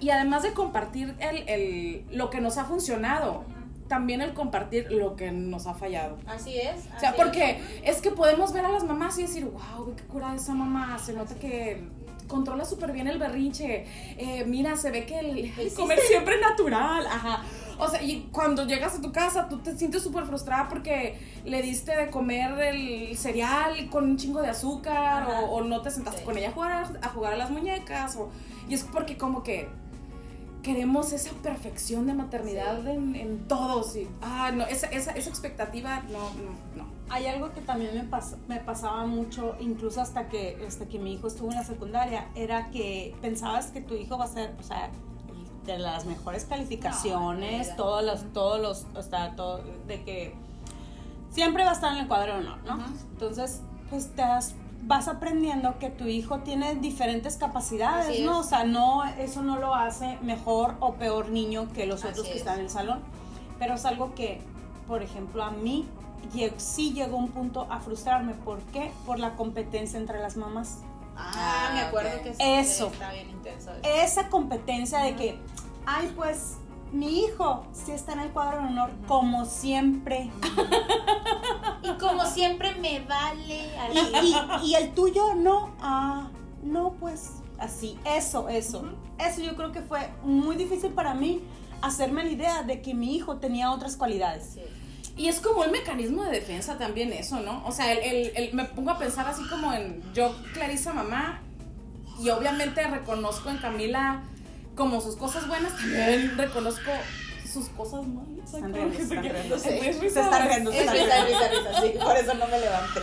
[0.00, 3.44] y además de compartir el, el- lo que nos ha funcionado,
[3.88, 6.18] también el compartir lo que nos ha fallado.
[6.26, 6.86] Así es.
[6.96, 10.34] O sea, porque es que podemos ver a las mamás y decir, wow, qué cura
[10.34, 11.82] esa mamá, se nota que,
[12.26, 13.84] controla súper bien el berrinche.
[14.16, 17.06] Eh, mira, se ve que el, comer siempre natural.
[17.06, 17.42] Ajá.
[17.78, 21.60] O sea, y cuando llegas a tu casa, tú te sientes súper frustrada porque le
[21.60, 26.20] diste de comer el cereal con un chingo de azúcar o, o no te sentaste
[26.20, 26.24] Sí.
[26.24, 28.16] con ella a jugar, a jugar a las muñecas.
[28.16, 28.30] O,
[28.68, 29.68] y es porque como que
[30.64, 32.90] queremos esa perfección de maternidad Sí.
[32.90, 33.94] en, en todos.
[33.94, 36.50] Y, ah, no, esa, esa, esa expectativa, no, no,
[36.82, 36.88] no.
[37.10, 41.12] Hay algo que también me, pas- me pasaba mucho, incluso hasta que, hasta que mi
[41.14, 44.62] hijo estuvo en la secundaria, era que pensabas que tu hijo va a ser, o
[44.64, 44.90] sea,
[45.66, 50.34] de las mejores calificaciones, No, todos los, todos los, o sea, todo, de que
[51.30, 52.84] siempre va a estar en el cuadro de honor, ¿no?
[53.12, 54.54] Entonces, pues te das-
[54.86, 58.40] vas aprendiendo que tu hijo tiene diferentes capacidades, Así ¿no?
[58.40, 58.46] es.
[58.46, 62.26] O sea, no, eso no lo hace mejor o peor niño que los Así otros
[62.26, 62.38] que es.
[62.38, 63.00] están en el salón,
[63.58, 64.40] pero es algo que,
[64.86, 65.86] por ejemplo, a mí
[66.56, 68.34] sí llegó un punto a frustrarme.
[68.34, 68.90] ¿Por qué?
[69.06, 70.78] Por la competencia entre las mamás.
[71.16, 72.22] Ah, me acuerdo ok.
[72.22, 72.86] que sí, Eso.
[72.88, 73.70] está bien intenso.
[73.72, 73.80] eso.
[73.84, 75.38] Esa competencia de que,
[75.86, 76.56] ay, pues
[76.94, 80.30] mi hijo sí está en el cuadro de honor como siempre.
[81.82, 83.68] Y como siempre me vale.
[84.22, 86.28] Y, y- y el tuyo no, ah,
[86.62, 88.84] no, pues así, eso, eso.
[89.18, 91.42] Eso yo creo que fue muy difícil para mí
[91.82, 94.52] hacerme la idea de que mi hijo tenía otras cualidades.
[94.54, 94.60] Sí.
[95.16, 97.62] Y es como un mecanismo de defensa también eso, ¿no?
[97.66, 101.40] O sea, el, el- el- me pongo a pensar así como en yo, Clarisa, mamá,
[102.20, 104.22] y obviamente reconozco en Camila
[104.74, 106.90] como sus cosas buenas, también reconozco
[107.52, 108.52] sus cosas malas.
[108.52, 109.58] Están riendo, están riendo.
[109.58, 111.80] Se Se están riendo, se Es están riendo.
[111.82, 113.00] sí, por eso no me levanté.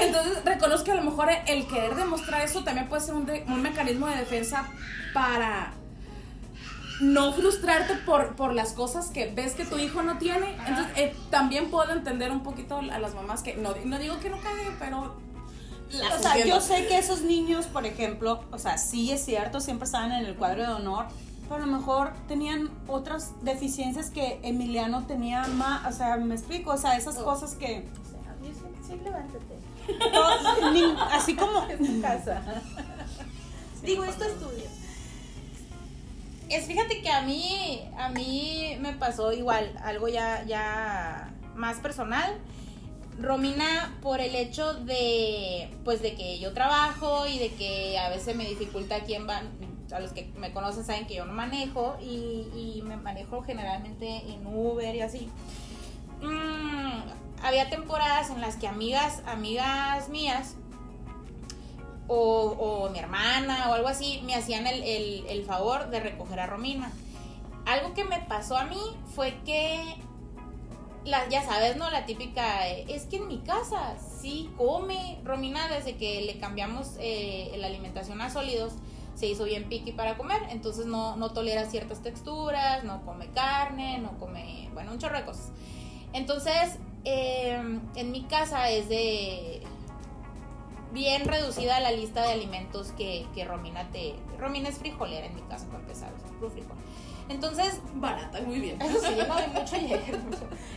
[0.00, 3.44] Entonces reconozco que a lo mejor el querer demostrar eso también puede ser un, de-
[3.48, 4.68] un mecanismo de defensa
[5.14, 5.72] para
[7.00, 10.54] no frustrarte por, por las cosas que ves que tu hijo no tiene.
[10.66, 14.28] Entonces eh, también puedo entender un poquito a las mamás que no, no digo que
[14.28, 15.16] no caguen, pero...
[15.90, 19.86] O sea, yo sé que esos niños, por ejemplo, o sea, sí es cierto, siempre
[19.86, 21.06] estaban en el cuadro de honor,
[21.48, 26.70] pero a lo mejor tenían otras deficiencias que Emiliano tenía más, o sea, me explico,
[26.72, 27.24] o sea, esas Oh.
[27.24, 28.54] cosas que, O sea, yo
[28.86, 29.58] sí, levántate.
[30.12, 32.40] todos- ni- así como, Es tu casa.
[33.82, 34.64] Digo, esto estudio.
[36.48, 42.38] Es fíjate que a mí, a mí me pasó igual, algo ya, ya más personal.
[43.20, 48.34] Romina, por el hecho de, pues, de que yo trabajo y de que a veces
[48.34, 49.50] me dificulta quién van,
[49.92, 54.46] a los que me conocen saben que yo no manejo y, me manejo generalmente en
[54.46, 55.28] Uber y así.
[56.22, 60.56] Mm, había temporadas en las que amigas, amigas mías
[62.08, 66.90] o, mi hermana o algo así me hacían el favor de recoger a Romina.
[67.66, 68.80] Algo que me pasó a mí
[69.14, 69.80] fue que,
[71.04, 71.90] la, ya sabes, ¿no?
[71.90, 76.96] La típica, eh, es que en mi casa sí come Romina desde que le cambiamos
[76.98, 78.74] eh, la alimentación a sólidos.
[79.14, 83.98] Se hizo bien piqui para comer, entonces no, no tolera ciertas texturas, no come carne,
[83.98, 85.50] no come, bueno, un chorro de cosas.
[86.12, 87.60] Entonces, eh,
[87.96, 89.62] en mi casa es de
[90.92, 94.14] bien reducida la lista de alimentos que, que Romina te...
[94.38, 96.76] Romina es frijolera en mi casa, para empezar, es frijol.
[97.30, 98.80] Entonces, Barata, muy bien.
[98.82, 100.02] eso sí, no hay mucho llegar.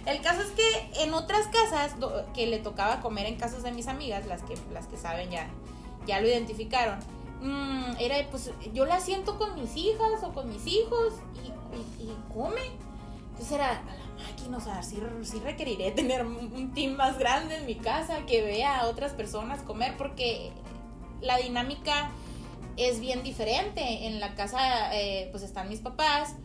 [0.06, 1.96] El caso es que en otras casas
[2.34, 5.48] que le tocaba comer en casas de mis amigas, las que, las que saben ya,
[6.06, 7.00] ya lo identificaron,
[7.42, 11.14] mm, era pues yo la siento con mis hijas o con mis hijos
[11.44, 11.48] y,
[12.04, 12.62] y- y come.
[13.32, 17.56] Entonces era a la máquina, o sea, sí, sí requeriré tener un team más grande
[17.58, 20.52] en mi casa que vea a otras personas comer porque
[21.22, 22.12] la dinámica
[22.78, 24.08] es bien diferente.
[24.08, 26.36] En la casa eh, pues están mis papás,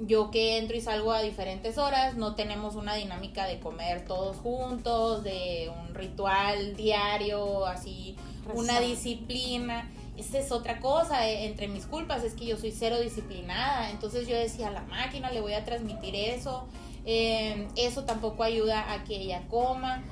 [0.00, 4.36] yo que entro y salgo a diferentes horas, no tenemos una dinámica de comer todos
[4.36, 8.16] juntos, de un ritual diario, así,
[8.54, 9.90] una disciplina.
[10.16, 14.28] Esa es otra cosa, eh, entre mis culpas es que yo soy cero disciplinada, entonces
[14.28, 16.66] yo decía, a la máquina le voy a transmitir eso,
[17.06, 20.02] eh, eso tampoco ayuda a que ella coma.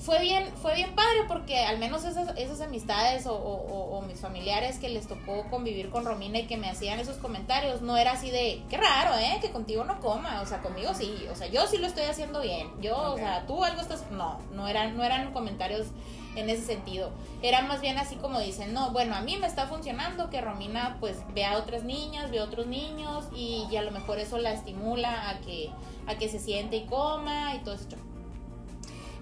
[0.00, 4.02] Fue bien, fue bien padre porque al menos esas, esas amistades o, o- o- o
[4.02, 7.98] mis familiares que les tocó convivir con Romina y que me hacían esos comentarios, no
[7.98, 9.38] era así de, qué raro, ¿eh?
[9.42, 12.40] Que contigo no coma, o sea, conmigo sí, o sea, yo sí lo estoy haciendo
[12.40, 15.88] bien, yo, o sea, tú algo estás, no, no eran, no eran comentarios
[16.34, 17.10] en ese sentido,
[17.42, 20.96] era más bien así como dicen, no, bueno, a mí me está funcionando que Romina
[21.00, 24.38] pues vea a otras niñas, ve a otros niños y, y a lo mejor eso
[24.38, 25.68] la estimula a que,
[26.06, 27.84] a que se siente y coma y todo eso.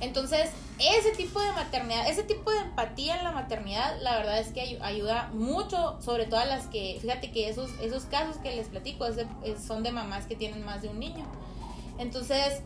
[0.00, 4.48] Entonces, ese tipo de maternidad, ese tipo de empatía en la maternidad, la verdad es
[4.52, 8.54] que ay- ayuda mucho, sobre todo a las que, fíjate que esos, esos casos que
[8.54, 9.26] les platico es de-
[9.64, 11.24] son de mamás que tienen más de un niño.
[11.98, 12.60] Entonces,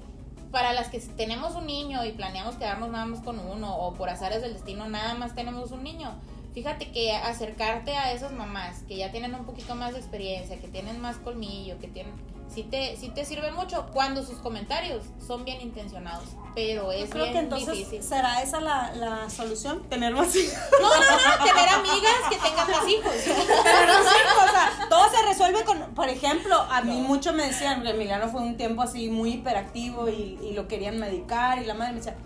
[0.51, 4.11] para las que tenemos un niño y planeamos quedarnos nada más con uno, o por
[4.11, 6.15] azares del destino nada más tenemos un niño,
[6.53, 10.69] Fíjate que acercarte a esas mamás que ya tienen un poquito más de experiencia, que
[10.69, 12.13] tienen más colmillo, que tienen
[12.55, 17.25] sí te, sí te sirve mucho cuando sus comentarios son bien intencionados, pero es Creo
[17.25, 18.03] bien que entonces difícil.
[18.03, 20.55] será esa la, la solución, tener más hijos.
[20.81, 20.95] No, no,
[21.39, 23.13] no, tener amigas que tengan más hijos.
[23.65, 27.87] Pero sí, o sea, todo se resuelve con, por ejemplo, a mí mucho me decían,
[27.87, 31.93] Emiliano fue un tiempo así muy hiperactivo y, y lo querían medicar y la madre
[31.93, 32.17] me decía,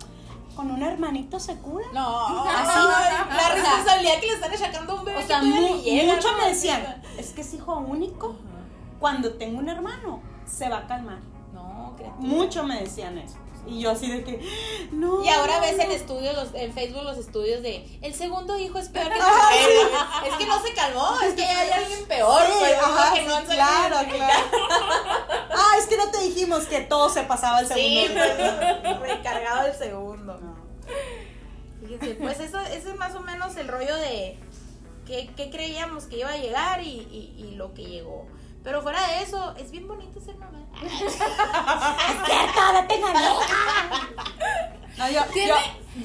[0.57, 1.85] con un hermanito se cura.
[1.93, 2.79] No, Así,
[3.37, 5.19] la responsabilidad que le están achacando a un bebé.
[5.23, 6.39] O sea, mu- ni llega, mucho ¿no?
[6.39, 8.37] me decían, es que es hijo único,
[8.99, 11.19] cuando tengo un hermano, se va a calmar.
[11.53, 12.23] No, criatura.
[12.27, 13.37] Mucho me decían eso.
[13.69, 14.41] Y yo así de que,
[14.93, 15.25] no.
[15.25, 15.95] Y ahora ves en no".
[15.95, 19.99] estudios, los, en Facebook los estudios de el segundo hijo es peor que el primero.
[20.29, 22.43] es que no se calmó, es que hay alguien peor.
[22.47, 23.55] Sí, pues, ajá, que no sí, salido.
[23.57, 24.45] claro, claro.
[25.51, 28.23] Ah, es que no te dijimos que todo se pasaba el Sí, segundo.
[28.85, 30.39] pues, recargado el segundo.
[31.81, 34.39] Fíjense, pues eso, eso es más o menos el rollo de
[35.07, 38.27] que creíamos que iba a llegar y, y, y lo que llegó.
[38.67, 40.59] Pero fuera de eso, es bien bonito ser mamá.
[44.99, 45.55] No, yo, yo-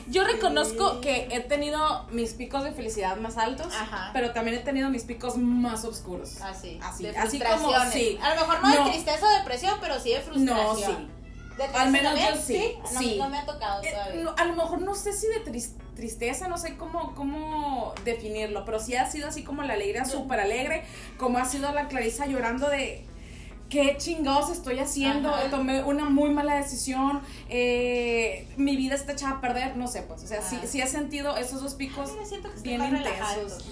[0.07, 4.09] yo reconozco que he tenido mis picos de felicidad más altos, Ajá.
[4.13, 6.41] pero también he tenido mis picos más oscuros.
[6.41, 8.19] Así, Así, de así como, sí.
[8.21, 8.85] A lo mejor no, No.
[8.85, 10.55] de tristeza o depresión, pero sí de frustración.
[10.55, 11.07] No, sí.
[11.57, 12.33] ¿De Al menos también?
[12.35, 13.15] yo sí, No, sí.
[13.19, 14.33] no me ha tocado Eh, todavía.
[14.37, 18.79] a lo mejor no sé si de tris- tristeza, no sé cómo, cómo definirlo, pero
[18.79, 20.83] sí ha sido así como la alegría súper alegre,
[21.17, 23.05] como ha sido la Clarisa llorando de
[23.71, 25.49] qué chingados estoy haciendo, Ajá.
[25.49, 30.23] tomé una muy mala decisión, eh, mi vida está echada a perder, no sé, pues,
[30.23, 30.67] o sea, sí, Ah.
[30.67, 33.65] sí he sentido esos dos picos Mira, siento que bien intensos.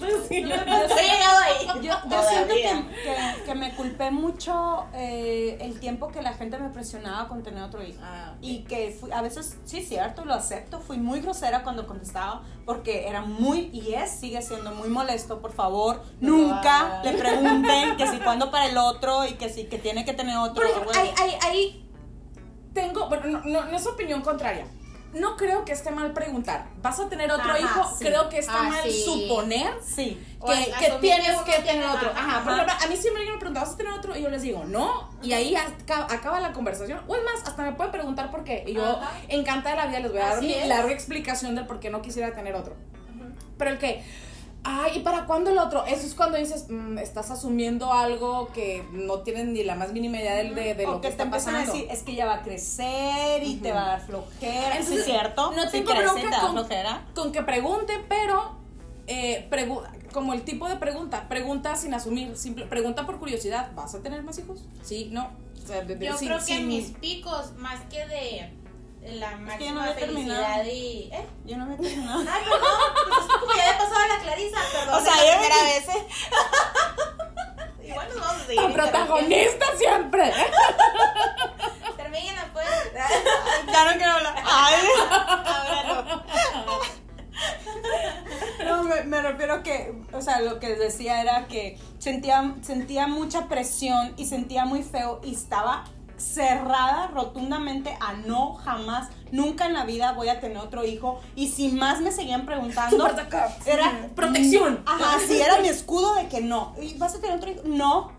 [1.82, 6.70] Yo siento que, que- que me culpé mucho eh, el tiempo que la gente me
[6.70, 8.00] presionaba con tener otro hijo.
[8.02, 8.34] Ah.
[8.40, 13.08] Y que fui, a veces, sí, cierto, lo acepto, fui muy grosera cuando contestaba porque
[13.08, 18.18] era muy, y es, sigue siendo muy molesto, por favor, nunca le pregunten que si
[18.18, 20.64] cuándo para el otro y que si que tiene que tener otro.
[20.64, 21.00] Ejemplo, bueno.
[21.00, 21.90] ahí, ahí, ahí
[22.72, 24.68] tengo, bueno, no, no, no es opinión contraria.
[25.12, 26.66] No creo que esté mal preguntar.
[26.82, 27.96] ¿Vas a tener otro Ajá, hijo?
[27.98, 28.04] sí.
[28.04, 29.02] Creo que está Ah, mal sí.
[29.04, 30.24] suponer Sí.
[30.46, 32.10] Que, que tienes que tener otro.
[32.10, 32.62] ajá, Ajá, por ajá.
[32.64, 34.16] ejemplo, a mí siempre me pregunta, ¿vas a tener otro?
[34.16, 35.10] Y yo les digo, no.
[35.22, 37.00] Y ahí acaba, acaba la conversación.
[37.08, 38.62] O es más, hasta me pueden preguntar por qué.
[38.66, 40.68] Y yo, encantada de la vida, les voy a dar es.
[40.68, 42.74] larga explicación del por qué no quisiera tener otro.
[43.58, 44.02] Pero el que,
[44.64, 45.84] ay, ¿y para cuándo el otro?
[45.86, 50.18] Eso es cuando dices, mm, estás asumiendo algo que no tienen ni la más mínima
[50.18, 51.78] idea de, de, de o lo que que te está empiezan a pasando.
[51.78, 54.72] decir, es que ya va a crecer y te va a dar flojera.
[54.72, 55.52] ¿Sí Entonces, es cierto?
[55.52, 57.06] no Si crece, bronca te da con- flojera.
[57.14, 58.56] con que pregunte, pero
[59.06, 63.94] eh, pregu- como el tipo de pregunta, pregunta sin asumir, simple, pregunta por curiosidad, ¿vas
[63.94, 64.64] a tener más hijos?
[64.82, 65.30] Sí, no.
[65.62, 68.52] O sea, de- de- Yo sin- creo que sin- mis picos, más que de
[69.02, 69.40] la que yo
[69.74, 70.44] máxima no terminado.
[70.44, 71.10] felicidad y.
[71.12, 71.26] ¿Eh?
[71.44, 72.18] Yo no me he terminado.
[72.20, 72.70] Ay, perdón,
[73.08, 74.94] pues es como ya había pasado la Clarisa, perdón.
[74.94, 75.88] O sea, es yo- primera vez.
[75.88, 76.06] ¿eh?
[77.88, 78.62] Igual nos vamos a seguir.
[78.62, 80.32] La protagonista siempre.
[81.96, 82.66] Termina, pues.
[83.72, 84.34] ya no quiero hablar.
[84.44, 84.74] Ay.
[85.44, 86.30] Ahora no.
[88.64, 93.48] No, me, me refiero que, o sea, lo que decía era que sentía, sentía mucha
[93.48, 95.84] presión y sentía muy feo y estaba
[96.20, 101.20] cerrada rotundamente a no, jamás, nunca en la vida voy a tener otro hijo.
[101.34, 103.08] Y si más me seguían preguntando,
[103.66, 104.82] era Protección.
[104.86, 106.74] Ajá, sí, era mi escudo de que no.
[106.80, 107.62] ¿Y vas a tener otro hijo?
[107.64, 108.12] No.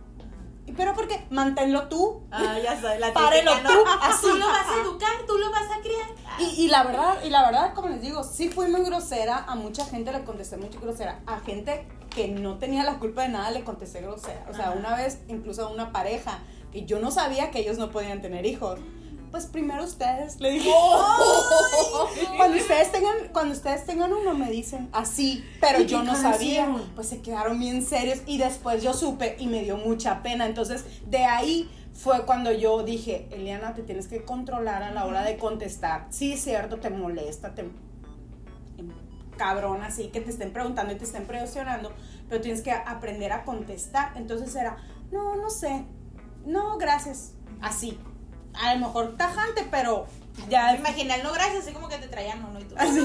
[0.66, 1.26] ¿Y ¿Pero por qué?
[1.32, 2.22] Manténlo tú.
[2.32, 3.92] Ah, ya sabes, la Párelo tú, ¿no?
[4.02, 4.28] así.
[4.28, 6.08] Tú lo vas a educar, tú lo vas a criar.
[6.40, 9.56] Y, y la verdad, y la verdad, como les digo, sí fui muy grosera, a
[9.56, 13.52] mucha gente le contesté muy grosera, a gente que no tenía la culpa de nada
[13.52, 14.46] le contesté grosera.
[14.50, 14.78] O sea, Ajá.
[14.78, 16.40] una vez, incluso a una pareja,
[16.72, 18.80] que yo no sabía que ellos no podían tener hijos.
[19.32, 20.70] Pues primero ustedes, le dije.
[22.36, 26.70] Cuando ustedes tengan, cuando ustedes tengan uno, me dicen así, pero ¿Y yo no sabía.
[26.96, 30.46] Pues se quedaron bien serios y después yo supe y me dio mucha pena.
[30.46, 35.24] Entonces, de ahí fue cuando yo dije, Eliana, te tienes que controlar a la hora
[35.24, 36.08] de contestar.
[36.10, 37.70] Sí, es cierto, te molesta, te
[39.38, 41.92] cabrón así que te estén preguntando y te estén presionando,
[42.30, 44.12] pero tienes que aprender a contestar.
[44.16, 44.78] Entonces era,
[45.12, 45.86] no, no sé,
[46.46, 48.00] no, gracias, así.
[48.54, 50.08] A lo mejor tajante, pero
[50.50, 52.76] ya Imagina el no gracias, así como que te traían uno y tú.
[52.78, 53.00] Así.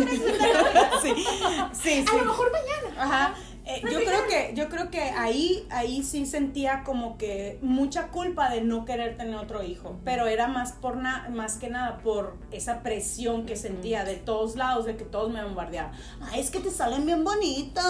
[1.03, 1.15] sí,
[1.73, 2.07] sí, sí.
[2.11, 3.03] A lo mejor mañana.
[3.03, 3.35] Ajá.
[3.69, 8.49] Eh, yo creo que yo creo que ahí ahí sí sentía como que mucha culpa
[8.49, 12.37] de no querer tener otro hijo, pero era más por na- más que nada por
[12.53, 15.91] esa presión que sentía de todos lados de que todos me bombardeaban.
[16.21, 17.85] Ay, es que te salen bien bonitos.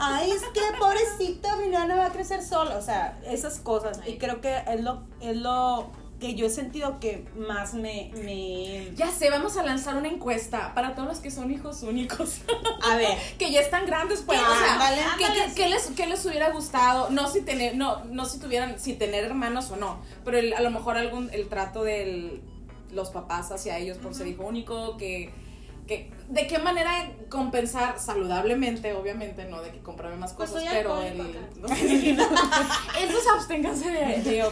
[0.00, 4.18] Ay, es que pobrecita, mi nana va a crecer sola, o sea, esas cosas y
[4.18, 5.90] creo que es lo es lo
[6.22, 8.94] que yo he sentido que más me, me...
[8.94, 12.42] Ya sé, vamos a lanzar una encuesta para todos los que son hijos únicos.
[12.88, 13.18] A ver.
[13.38, 15.02] que ya están grandes, pues, Ah, o sea, ándale.
[15.18, 17.10] ¿qué, Ándale, qué- qué les, qué les hubiera gustado?
[17.10, 20.60] No si tener, no, no si tuvieran, si tener hermanos o no, pero el- a
[20.60, 22.40] lo mejor algún, el trato de
[22.92, 25.32] los papás hacia ellos por ser hijo único, que,
[25.96, 26.90] que, de qué manera
[27.28, 31.20] compensar saludablemente, obviamente, no de que comprarme más Pues cosas, pero el,
[33.00, 34.44] esos absténganse de, de.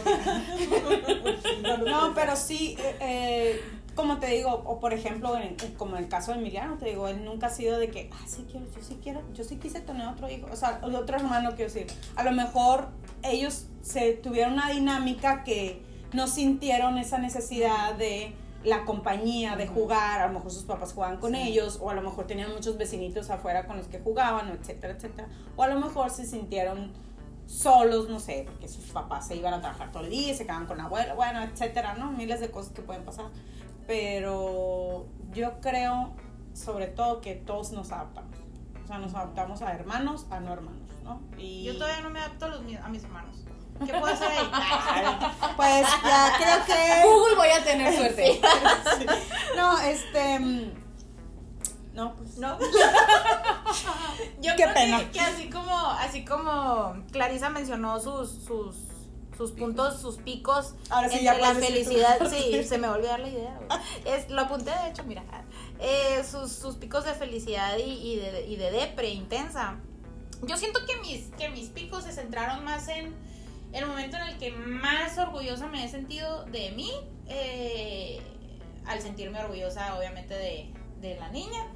[1.89, 3.61] No, pero sí, eh, eh,
[3.95, 6.85] como te digo, o por ejemplo, en- en- como en el caso de Emiliano, te
[6.85, 9.57] digo, él nunca ha sido de que, ah, sí quiero, yo sí quiero, yo sí
[9.57, 11.87] quise tener otro hijo, o sea, otro hermano, quiero decir.
[12.15, 12.89] A lo mejor
[13.23, 15.81] ellos se tuvieron una dinámica que
[16.13, 18.33] no sintieron esa necesidad de
[18.63, 22.01] la compañía, de jugar, a lo mejor sus papás jugaban con ellos, o a lo
[22.01, 25.27] mejor tenían muchos vecinitos afuera con los que jugaban, etcétera, etcétera.
[25.55, 26.91] O a lo mejor se sintieron
[27.47, 30.67] solos, no sé, porque sus papás se iban a trabajar todo el día, se quedaban
[30.67, 32.11] con la abuela, bueno, etcétera, ¿no?
[32.11, 33.25] Miles de cosas que pueden pasar.
[33.87, 36.13] Pero yo creo,
[36.53, 38.37] sobre todo, que todos nos adaptamos.
[38.83, 41.19] O sea, nos adaptamos a hermanos, a no hermanos, ¿no?
[41.37, 43.43] Y Yo todavía no me adapto a, los, a mis hermanos.
[43.85, 44.49] ¿Qué puedo hacer ahí?
[45.55, 47.07] Pues ya creo que...
[47.07, 48.41] Google voy a tener suerte.
[49.55, 50.39] No, este...
[50.39, 50.71] mm,
[51.93, 52.37] No, pues...
[52.37, 52.57] ¿No?
[54.41, 54.99] Yo Qué creo pena.
[54.99, 58.75] Que, que así como, así como Clarisa mencionó sus, sus,
[59.37, 62.19] sus puntos, sus picos Ahora sí, entre ya la felicidad.
[62.29, 63.59] Sí, se me dar la idea.
[64.05, 65.23] Es, lo apunté, de hecho, mira.
[65.79, 69.75] Eh, sus, sus picos de felicidad y, y de, y de depre intensa.
[70.43, 73.15] Yo siento que mis, que mis picos se centraron más en
[73.73, 76.91] el momento en el que más orgullosa me he sentido de mí,
[77.27, 78.19] eh,
[78.85, 80.69] al sentirme orgullosa obviamente de,
[80.99, 81.67] de la niña.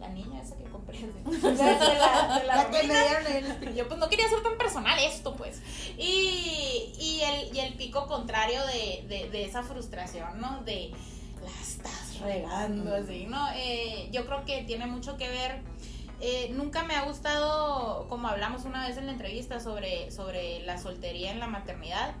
[0.00, 0.98] La niña esa que compré.
[1.00, 4.56] De, la, de la La que me dieron el- Yo pues no quería ser tan
[4.58, 5.60] personal esto, pues.
[5.98, 10.62] Y, y, el, y el pico contrario de, de, de esa frustración, ¿no?
[10.62, 10.92] De
[11.42, 13.48] la estás regando, así, ¿no?
[13.54, 15.60] Eh, yo creo que tiene mucho que ver.
[16.20, 20.78] Eh, nunca me ha gustado, como hablamos una vez en la entrevista sobre, sobre la
[20.78, 22.14] soltería en la maternidad,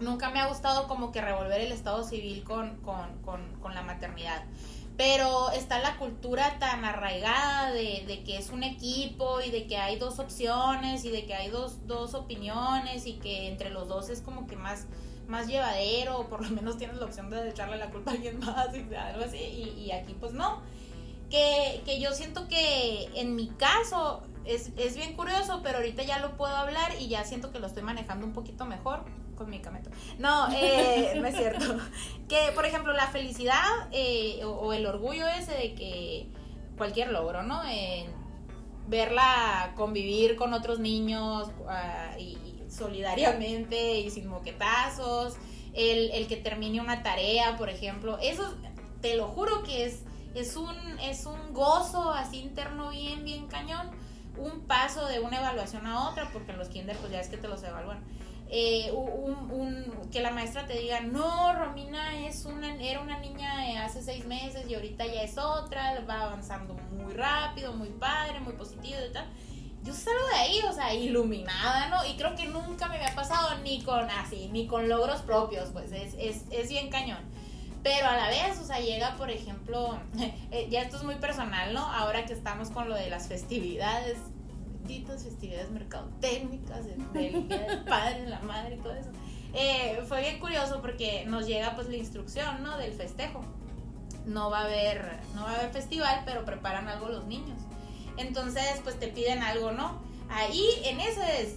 [0.00, 3.82] nunca me ha gustado como que revolver el estado civil con, con, con, con la
[3.82, 4.44] maternidad.
[4.96, 9.78] Pero está la cultura tan arraigada de, de que es un equipo y de que
[9.78, 14.10] hay dos opciones y de que hay dos, dos opiniones y que entre los dos
[14.10, 14.86] es como que más,
[15.28, 18.38] más llevadero o por lo menos tienes la opción de echarle la culpa a alguien
[18.38, 20.60] más y algo así y, y aquí pues no.
[21.32, 26.18] Que, que yo siento que en mi caso es, es bien curioso, pero ahorita ya
[26.18, 29.04] lo puedo hablar y ya siento que lo estoy manejando un poquito mejor
[29.34, 29.90] con mi cameto.
[30.18, 31.64] No, eh, no es cierto.
[32.28, 33.62] Que, por ejemplo, la felicidad
[33.92, 36.28] eh, o, o el orgullo ese de que
[36.76, 37.62] cualquier logro, ¿no?
[37.64, 38.06] Eh,
[38.88, 45.36] verla convivir con otros niños ah, y, y solidariamente y sin moquetazos,
[45.74, 48.54] el, el que termine una tarea, por ejemplo, eso
[49.00, 50.02] te lo juro que es,
[50.34, 53.90] es, un, es un gozo así interno bien, bien cañón,
[54.38, 57.36] un paso de una evaluación a otra, porque en los kinder pues ya es que
[57.36, 58.02] te los evalúan.
[58.54, 63.82] Eh, un, un- que la maestra te diga, no, Romina es una, era una niña
[63.84, 68.52] hace seis meses y ahorita ya es otra, va avanzando muy rápido, muy padre, muy
[68.52, 69.26] positivo y tal.
[69.84, 72.04] Yo salgo de ahí, o sea, iluminada, ¿no?
[72.06, 75.90] Y creo que nunca me había pasado ni con así, ni con logros propios, pues
[75.92, 77.18] es, es, es bien cañón.
[77.82, 79.98] Pero a la vez, o sea, llega, por ejemplo,
[80.50, 81.80] eh, ya esto es muy personal, ¿no?
[81.80, 84.18] Ahora que estamos con lo de las festividades,
[84.82, 87.44] benditas festividades mercadotécnicas, del
[87.88, 89.10] Padre, la Madre y todo eso.
[89.54, 92.78] Eh, fue bien curioso porque nos llega pues la instrucción, ¿no?
[92.78, 93.44] Del festejo.
[94.26, 97.58] No va a haber, no va a haber festival, pero preparan algo los niños.
[98.16, 100.00] Entonces, pues te piden algo, ¿no?
[100.30, 101.56] Ahí, en ese es,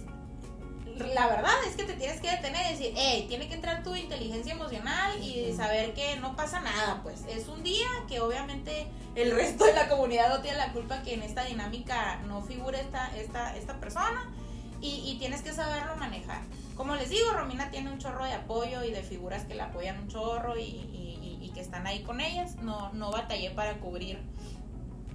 [0.98, 3.94] la verdad es que te tienes que detener y decir, hey, tiene que entrar tu
[3.94, 9.32] inteligencia emocional y saber que no pasa nada, pues es un día que obviamente el
[9.34, 13.14] resto de la comunidad no tiene la culpa que en esta dinámica no figure esta,
[13.16, 14.30] esta, esta persona
[14.80, 16.42] y, y tienes que saberlo manejar.
[16.76, 19.98] Como les digo, Romina tiene un chorro de apoyo y de figuras que la apoyan
[19.98, 22.56] un chorro y, y- y- y que están ahí con ellas.
[22.56, 24.18] No, no batallé para cubrir.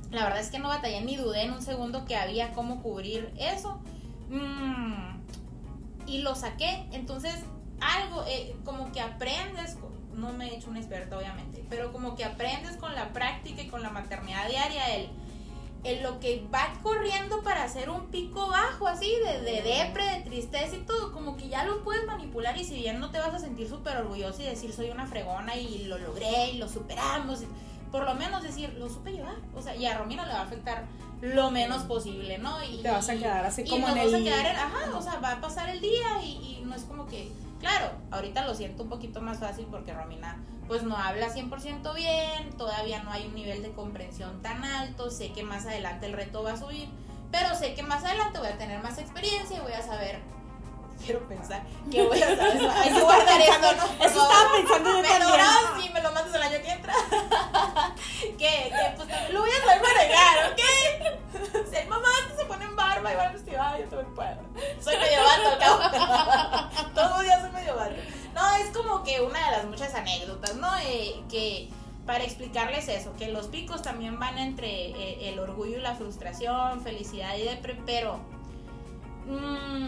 [0.10, 3.32] La verdad es que no batallé ni dudé en un segundo que había cómo cubrir
[3.38, 3.80] eso.
[4.30, 5.21] Mm,
[6.12, 6.88] y lo saqué.
[6.92, 7.34] Entonces,
[7.80, 9.78] algo, eh, como que aprendes,
[10.14, 13.68] no me he hecho una experta obviamente, pero como que aprendes con la práctica y
[13.68, 15.10] con la maternidad diaria, el,
[15.84, 20.22] el lo que va corriendo para hacer un pico bajo así, de, de depre, de
[20.22, 23.34] tristeza y todo, como que ya lo puedes manipular y si bien no te vas
[23.34, 27.44] a sentir súper orgulloso y decir soy una fregona y lo logré y lo superamos,
[27.90, 29.36] por lo menos decir, lo supe llevar.
[29.56, 30.86] O sea, y a Romina le va a afectar
[31.22, 32.64] lo menos posible, ¿no?
[32.64, 35.20] Y, Te vas a quedar así como en el- a quedar en- ajá, o sea,
[35.20, 38.84] va a pasar el día y, y no es como que, claro, ahorita lo siento
[38.84, 43.36] un poquito más fácil porque Romina pues no habla 100% bien, todavía no hay un
[43.36, 46.88] nivel de comprensión tan alto, sé que más adelante el reto va a subir,
[47.30, 50.20] pero sé que más adelante voy a tener más experiencia y voy a saber
[51.06, 52.70] quiero pensar que voy a saber.
[52.76, 54.06] Hay que guardar esto, ¿no?
[54.06, 55.40] Eso estaba pensando yo me también.
[55.76, 56.94] lo si me lo mandas el año que entra.
[58.22, 60.62] que, que pues lo voy a saber manejar, ¿ok?
[61.70, 64.38] Si hay mamás que se ponen barba y van al festival, yo también puedo.
[64.82, 66.90] Soy medio vato, cabo.
[66.94, 67.96] Todos los días soy medio vato.
[68.34, 70.70] No, es como que una de las muchas anécdotas, ¿no?
[70.80, 71.70] Eh, que
[72.06, 76.82] para explicarles eso, que los picos también van entre eh, el orgullo y la frustración,
[76.82, 78.20] felicidad y depre, pero
[79.26, 79.81] mm,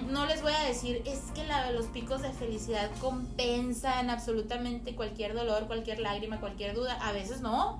[0.43, 5.99] voy a decir, es que la, los picos de felicidad compensan absolutamente cualquier dolor, cualquier
[5.99, 6.93] lágrima, cualquier duda.
[7.01, 7.79] A veces no,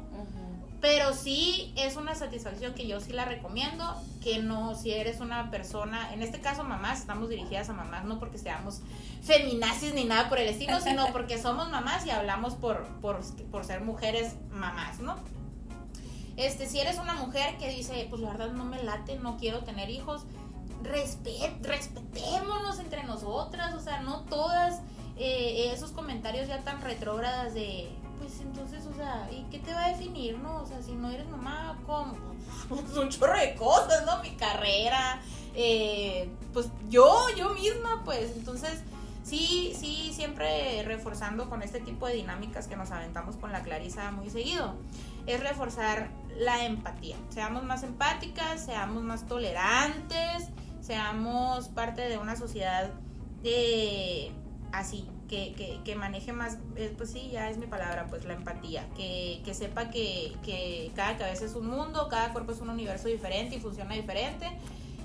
[0.82, 5.51] pero sí es una satisfacción que yo sí la recomiendo, que no, si eres una
[5.51, 8.82] persona, en este caso mamás, estamos dirigidas a mamás, no porque seamos
[9.22, 13.20] feminazis ni nada por el estilo, sino porque somos mamás y hablamos por, por,
[13.51, 15.16] por ser mujeres mamás, ¿no?
[16.36, 19.59] Este, si eres una mujer que dice, pues la verdad no me late, no quiero
[19.59, 20.24] tener hijos,
[20.84, 24.81] respet, respetémonos entre nosotras, o sea, no todas
[25.17, 29.86] eh, esos comentarios ya tan retrógradas de, pues entonces, o sea, ¿y qué te va
[29.86, 30.61] a definir, no?
[30.61, 32.15] O sea, si no eres mamá, ¿cómo?
[32.69, 34.21] Pues un chorro de cosas, ¿no?
[34.21, 35.19] Mi carrera,
[35.55, 38.81] eh, pues yo, yo misma, pues, entonces,
[39.23, 44.11] sí, sí, siempre reforzando con este tipo de dinámicas que nos aventamos con la Clarisa
[44.11, 44.75] muy seguido,
[45.25, 47.17] es reforzar la empatía.
[47.29, 50.49] Seamos más empáticas, seamos más tolerantes,
[50.84, 52.91] seamos parte de una sociedad
[53.41, 54.31] de
[54.73, 56.57] así, que, que, que maneje más,
[56.97, 61.17] pues sí, ya es mi palabra, pues la empatía, que, que sepa que, que cada
[61.17, 64.47] cabeza es un mundo, cada cuerpo es un universo diferente y funciona diferente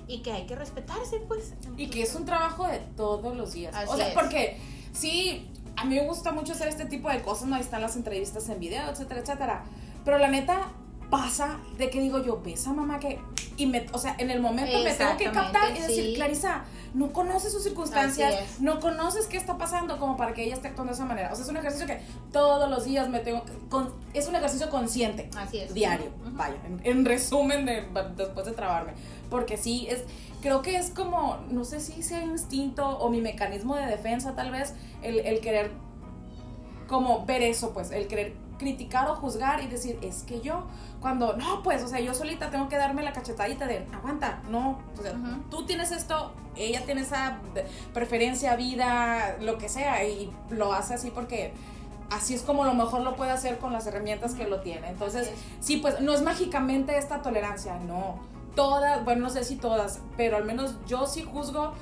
[0.07, 1.53] y que hay que respetarse, pues.
[1.77, 3.73] Y que es un trabajo de todos los días.
[3.75, 4.13] Así o sea, es.
[4.13, 4.57] porque
[4.91, 7.55] sí, a mí me gusta mucho hacer este tipo de cosas, ¿no?
[7.55, 9.63] Ahí están las entrevistas en video, etcétera, etcétera.
[10.03, 10.71] Pero la neta
[11.09, 13.19] pasa de que digo yo, ves a mamá que...
[13.57, 16.13] Y me, o sea, en el momento me tengo que captar y decir, sí.
[16.15, 20.69] Clarisa, no conoces sus circunstancias, no conoces qué está pasando como para que ella esté
[20.69, 21.29] actuando de esa manera.
[21.31, 21.99] O sea, es un ejercicio que
[22.31, 25.73] todos los días me tengo con- es un ejercicio consciente Así es.
[25.73, 27.85] diario, vaya, en, en resumen de,
[28.15, 28.93] después de trabarme,
[29.29, 30.03] porque sí, es,
[30.41, 34.51] creo que es como, no sé si sea instinto o mi mecanismo de defensa tal
[34.51, 35.71] vez, el, el querer
[36.87, 40.67] como ver eso, pues, el querer criticar o juzgar y decir, es que yo,
[41.01, 44.77] cuando, no, pues, o sea, yo solita tengo que darme la cachetadita de, aguanta, no,
[44.99, 45.13] o sea,
[45.49, 47.39] tú tienes esto, ella tiene esa
[47.93, 51.53] preferencia, vida, lo que sea, y lo hace así porque
[52.11, 54.89] así es como lo mejor lo puede hacer con las herramientas que lo tiene.
[54.89, 55.31] Entonces,
[55.61, 58.19] sí, pues no es mágicamente esta tolerancia, no.
[58.55, 61.73] Todas, bueno, no sé si todas, pero al menos yo sí juzgo,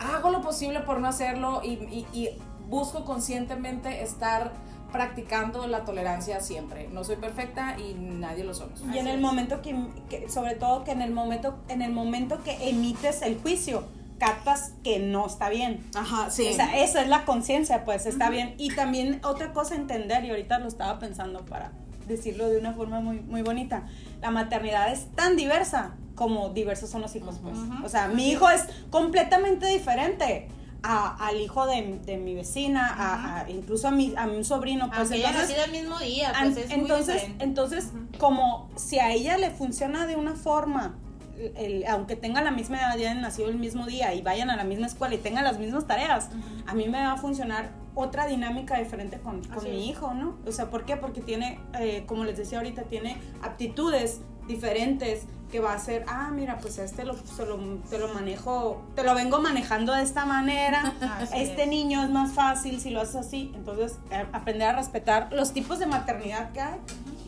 [0.00, 2.28] hago lo posible por no hacerlo y, y- y
[2.68, 4.52] busco conscientemente estar
[4.94, 6.88] practicando la tolerancia siempre.
[6.92, 8.80] No soy perfecta y nadie lo somos.
[8.94, 9.74] Y en el momento que,
[10.08, 13.82] que- sobre todo que en el momento, en el momento que emites el juicio,
[14.18, 15.84] captas que no está bien.
[15.96, 16.46] Ajá, sí.
[16.48, 18.54] O sea, esa es la conciencia, pues está bien.
[18.56, 21.72] Y también otra cosa entender, y ahorita lo estaba pensando para
[22.06, 23.88] decirlo de una forma muy, muy bonita,
[24.22, 27.56] la maternidad es tan diversa como diversos son los hijos, pues.
[27.84, 30.46] O sea, mi hijo es completamente diferente.
[30.84, 34.88] A- al hijo de, de mi vecina, a- a- incluso a mi, a mi sobrino,
[34.88, 39.38] pues Aunque entonces el mismo día, An- pues es entonces, entonces como si a ella
[39.38, 40.96] le funciona de una forma,
[41.56, 44.64] el- aunque tenga la misma edad, hayan nacido el mismo día y vayan a la
[44.64, 46.28] misma escuela y tengan las mismas tareas,
[46.66, 49.86] a mí me va a funcionar otra dinámica diferente con, mi es.
[49.88, 50.36] hijo, ¿no?
[50.46, 50.96] O sea, ¿por qué?
[50.96, 55.22] Porque tiene, eh, como les decía ahorita, tiene aptitudes diferentes
[55.54, 57.56] que va a ser, ah, mira, pues este lo, se lo,
[57.88, 61.68] te lo manejo, te lo vengo manejando de esta manera, Así este es.
[61.68, 63.52] niño es más fácil si lo haces así.
[63.54, 66.80] Entonces, eh, aprender a respetar los tipos de maternidad que hay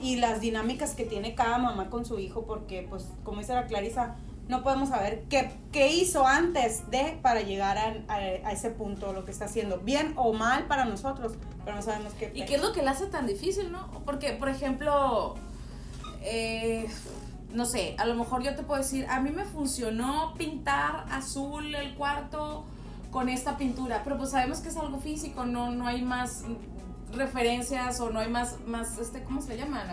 [0.02, 3.66] y las dinámicas que tiene cada mamá con su hijo, porque, pues, como dice la
[3.68, 4.16] Clarisa,
[4.48, 9.12] no podemos saber qué, qué hizo antes de para llegar a, a- a ese punto,
[9.12, 12.32] lo que está haciendo, bien o mal para nosotros, pero no sabemos qué.
[12.34, 13.86] ¿Y qué es lo que le hace tan difícil, no?
[14.04, 15.36] Porque, por ejemplo,
[16.22, 16.88] eh,
[17.52, 21.74] no sé, a lo mejor yo te puedo decir, a mí me funcionó pintar azul
[21.74, 22.64] el cuarto
[23.10, 26.44] con esta pintura, pero pues sabemos que es algo físico, no, no hay más
[27.12, 29.86] referencias o no hay más, más este, ¿cómo se le llaman?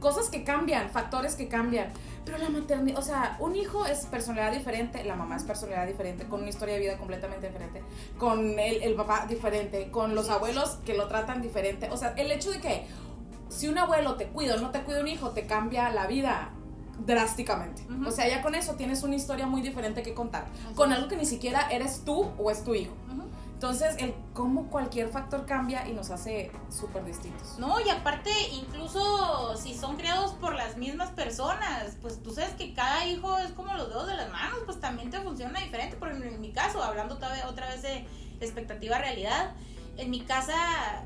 [0.00, 1.92] Cosas que cambian, factores que cambian.
[2.24, 6.24] Pero la maternidad, o sea, un hijo es personalidad diferente, la mamá es personalidad diferente,
[6.24, 7.82] con una historia de vida completamente diferente,
[8.18, 11.90] con el, el papá diferente, con los abuelos que lo tratan diferente.
[11.90, 12.86] O sea, el hecho de que
[13.48, 16.50] si un abuelo te cuida o no te cuida un hijo, te cambia la vida.
[17.06, 17.82] drásticamente.
[17.90, 18.08] Ujú.
[18.08, 20.46] O sea, ya con eso tienes una historia muy diferente que contar.
[20.76, 22.92] Con algo que ni siquiera eres tú o es tu hijo.
[23.12, 23.24] Ujú.
[23.54, 27.58] Entonces, el cómo cualquier factor cambia y nos hace súper distintos.
[27.58, 32.74] No, y aparte, incluso si son criados por las mismas personas, pues tú sabes que
[32.74, 35.96] cada hijo es como los dedos de las manos, pues también te funciona diferente.
[35.96, 38.06] Por ejemplo, en mi caso, hablando otra vez, otra vez de
[38.40, 39.52] expectativa realidad,
[39.96, 40.54] en mi casa,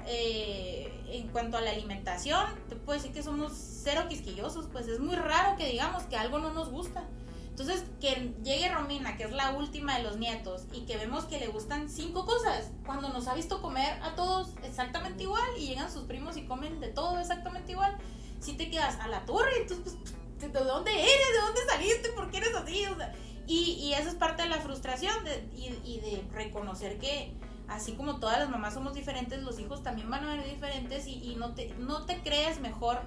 [0.07, 5.01] eh, en cuanto a la alimentación, te puedo decir que somos cero quisquillosos, pues es
[5.01, 7.05] muy raro que digamos que algo no nos gusta.
[7.51, 11.41] Entonces, que llegue Romina, que es la última de los nietos, y que vemos que
[11.41, 15.93] le gustan cinco cosas, cuando nos ha visto comer a todos exactamente igual, y llegan
[15.93, 17.99] sus primos y comen de todo exactamente igual,
[18.41, 19.97] si te quedas a la torre, entonces,
[20.39, 21.32] pues, ¿de dónde eres?
[21.32, 22.11] ¿De dónde saliste?
[22.11, 22.86] ¿Por qué eres así?
[22.86, 23.12] O sea,
[23.49, 27.32] y, y eso es parte de la frustración de- y, y de reconocer que
[27.68, 31.32] así como todas las mamás somos diferentes, los hijos también van a venir diferentes y,
[31.32, 33.00] y no, te, no te crees mejor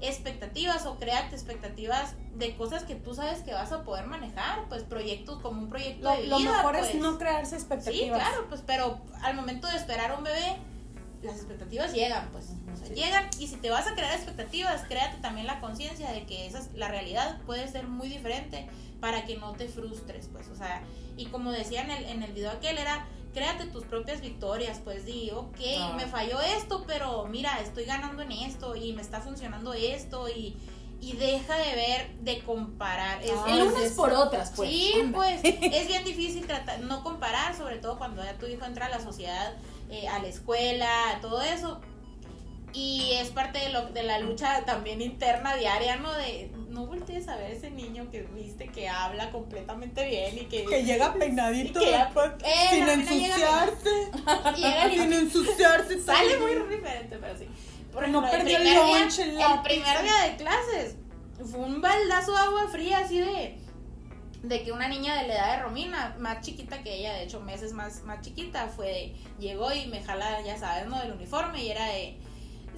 [0.00, 4.84] expectativas o créate expectativas de cosas que tú sabes que vas a poder manejar, pues
[4.84, 6.52] proyectos como un proyecto Lo, de lo vida.
[6.52, 6.90] mejor pues.
[6.90, 8.18] es no crearse expectativas.
[8.18, 10.56] Sí, claro, pues, pero al momento de esperar a un bebé,
[11.22, 13.28] las expectativas llegan, pues, o sea, llegan.
[13.40, 16.72] Y si te vas a crear expectativas, créate también la conciencia de que esa es,
[16.74, 18.68] la realidad puede ser muy diferente
[19.00, 20.82] para que no te frustres, pues, o sea,
[21.16, 23.04] y como decía en el, en el video aquel, era,
[23.38, 25.92] créate tus propias victorias, pues, di, ok, Ah.
[25.96, 30.56] me falló esto, pero mira, estoy ganando en esto y me está funcionando esto y...
[31.00, 33.22] Y deja de ver, de comparar.
[33.22, 34.68] Es, El es- unas por otras, pues.
[34.68, 35.16] Sí, Anda.
[35.16, 38.88] pues es bien difícil tratar, no comparar, sobre todo cuando ya tu hijo entra a
[38.88, 39.54] la sociedad,
[39.90, 40.90] eh, a la escuela,
[41.22, 41.80] todo eso.
[42.72, 46.12] Y es parte de, lo, de la lucha también interna diaria, ¿no?
[46.14, 50.64] De no voltees a ver ese niño que viste que habla completamente bien y que,
[50.64, 54.10] Que llega peinadito que después, Eh, sin ensuciarse.
[54.56, 56.00] llega sin ensuciarse.
[56.04, 57.46] Sale muy diferente, pero sí.
[57.92, 60.96] Por No ejemplo, el perdió el primer lunch, el el primer día de clases
[61.50, 63.58] fue un baldazo de agua fría así de
[64.42, 67.40] de que una niña de la edad de Romina, más chiquita que ella, de hecho
[67.40, 70.98] meses más, más chiquita, fue de, llegó y me jala, ya sabes, ¿no?
[71.00, 72.18] Del uniforme y era de,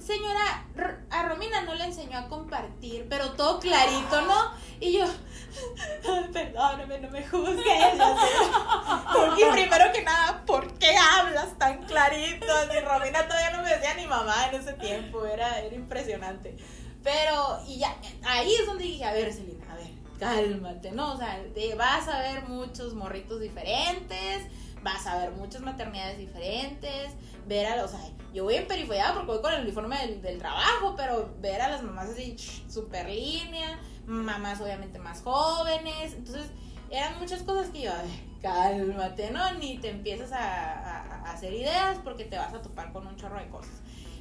[0.01, 0.65] señora,
[1.09, 4.51] a Romina no le enseñó a compartir, pero todo clarito, ¿no?
[4.79, 7.65] Y yo, "Ay, perdóname, no me juzgues.
[7.97, 9.41] ya sé".
[9.41, 12.45] Y primero que nada, ¿por qué hablas tan clarito?
[12.75, 16.57] Y Romina todavía no me decía ni mamá en ese tiempo, era, era impresionante.
[17.03, 17.95] Pero, y ya,
[18.25, 21.13] ahí es donde dije, a ver, Celina, a ver, cálmate, ¿no?
[21.13, 24.45] O sea, de- vas a ver muchos morritos diferentes,
[24.83, 27.11] vas a ver muchas maternidades diferentes,
[27.47, 30.21] ver a los, o sea, yo voy en perifollada porque voy con el uniforme del,
[30.21, 32.35] del trabajo, pero ver a las mamás así,
[32.69, 36.47] super línea, mamás obviamente más jóvenes, entonces
[36.89, 38.11] eran muchas cosas que yo, a ver,
[38.41, 39.53] cálmate, ¿no?
[39.55, 43.15] Ni te empiezas a, a- a hacer ideas porque te vas a topar con un
[43.15, 43.71] chorro de cosas.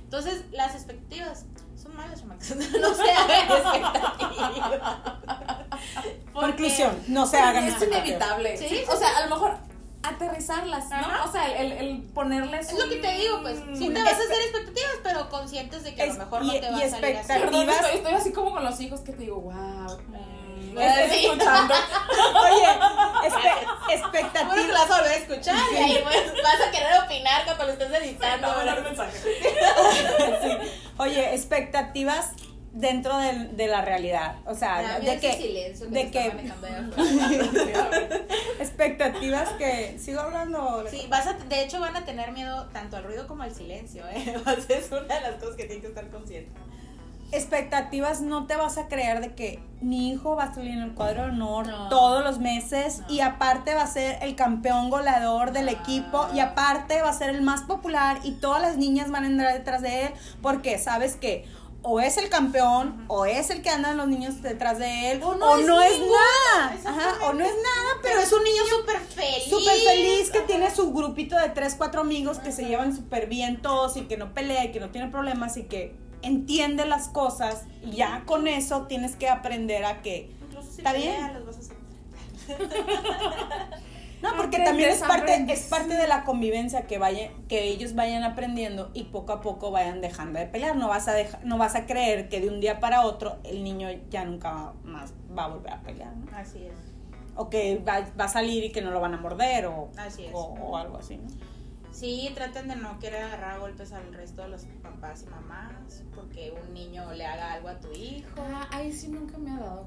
[0.04, 1.46] Entonces, las expectativas
[1.80, 2.50] son malas, chamacas.
[2.80, 4.98] No se hagan expectativas.
[6.32, 8.06] Conclusión, no se hagan es expectativas.
[8.06, 8.56] inevitable.
[8.56, 9.56] Sí, Sí, sí, O sea, a lo mejor
[10.03, 10.96] aterrizarlas, ¿no?
[10.96, 11.24] Ajá.
[11.28, 12.68] O sea, el, el ponerles.
[12.72, 15.94] Es lo que te digo, pues, sí te vas a hacer expectativas, pero conscientes de
[15.94, 17.32] que a Es- lo mejor y- no te y va a salir así.
[17.32, 19.98] expectativas- Perdón, estoy, estoy así como con los hijos que te digo, wow.
[20.72, 21.26] Pues, sí.
[21.26, 21.74] escuchando.
[22.44, 22.66] Oye,
[23.28, 24.68] espe- Seguro que expectativas.
[24.68, 27.72] la vas a volver a escuchar y ahí pues, vas a querer opinar cuando lo
[27.72, 28.48] estés editando.
[30.42, 30.70] Sí.
[30.98, 32.28] Oye, expectativas
[32.73, 34.37] dentro del- de, la realidad.
[34.47, 36.53] O sea, miedo de que silencio que de que-
[38.61, 40.85] expectativas que sigo hablando.
[40.91, 44.05] Sí, vas a, de hecho van a tener miedo tanto al ruido como al silencio,
[44.09, 44.37] ¿eh?
[44.68, 46.53] Es una de las cosas que tienen que estar conscientes.
[47.33, 50.95] expectativas no te vas a creer de que mi hijo va a salir en el
[50.95, 51.89] cuadro de honor No.
[51.89, 53.07] todos los meses No.
[53.14, 55.73] y aparte va a ser el campeón goleador del No.
[55.73, 59.27] equipo y aparte va a ser el más popular y todas las niñas van a
[59.29, 60.12] andar detrás de él
[60.43, 61.45] porque sabes que
[61.83, 65.28] o es el campeón o es el que andan los niños detrás de él O
[65.31, 68.62] o no no, es nada Ajá, o no es nada pero, Pero es un niño
[68.68, 69.45] súper feliz.
[69.49, 73.62] súper feliz que tiene su grupito de tres, cuatro amigos que se llevan súper bien
[73.62, 77.62] todos y que no pelea y que no tiene problemas y que entiende las cosas
[77.83, 81.35] y ya con eso tienes que aprender a que Incluso si Está pelean, bien.
[81.35, 81.76] los vas a hacer.
[84.23, 85.61] no porque Aprendes, también es parte aprendes.
[85.61, 89.71] es parte de la convivencia que vaya que ellos vayan aprendiendo y poco a poco
[89.71, 92.61] vayan dejando de pelear no vas a dejar no vas a creer que de un
[92.61, 96.37] día para otro el niño ya nunca más va a volver a pelear ¿no?
[96.37, 96.75] Así es.
[97.37, 100.25] o que va, va a salir y que no lo van a morder o, Así
[100.27, 100.33] es.
[100.35, 101.29] o, o algo así ¿no?
[101.93, 106.53] Sí, traten de no querer agarrar golpes al resto de los papás y mamás porque
[106.53, 108.29] un niño le haga algo a tu hijo.
[108.39, 109.87] Ah, ahí sí nunca me ha dado.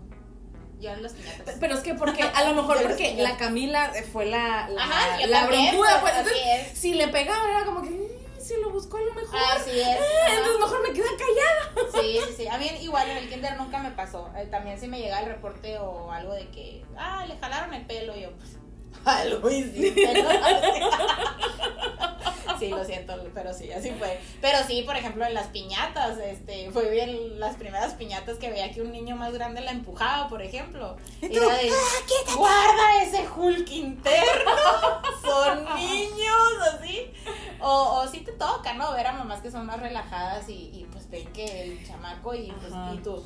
[0.83, 1.55] Ya los piñatas.
[1.59, 5.47] Pero es que porque, a lo mejor porque la Camila fue la, la, Ajá, la
[5.47, 6.77] broncuda, pues, pues, entonces, es.
[6.77, 9.39] si le pegaba era como que "Mm, se lo buscó a lo mejor.
[9.55, 9.87] Así es.
[9.97, 11.91] Eh, entonces mejor me quedo callada.
[12.01, 12.47] Sí, sí, sí.
[12.47, 14.29] A mí igual en el kinder nunca me pasó.
[14.37, 17.85] Eh, también si me llega el reporte o algo de que, ah, le jalaron el
[17.85, 18.57] pelo, yo pues,
[19.05, 20.29] algo hiciste, ¿no?
[22.59, 24.21] Sí, lo siento, pero sí, así fue.
[24.39, 28.71] Pero sí, por ejemplo, en las piñatas, este, fue bien las primeras piñatas que veía
[28.71, 30.95] que un niño más grande la empujaba, por ejemplo.
[31.21, 34.51] Y Era de, "Ah, guarda ese Hulk interno,
[35.21, 37.11] son niños, así.
[37.59, 38.93] O, o sí te toca, ¿no?
[38.93, 42.51] Ver a mamás que son más relajadas y, y pues ven que el chamaco y
[42.61, 43.25] pues y tú.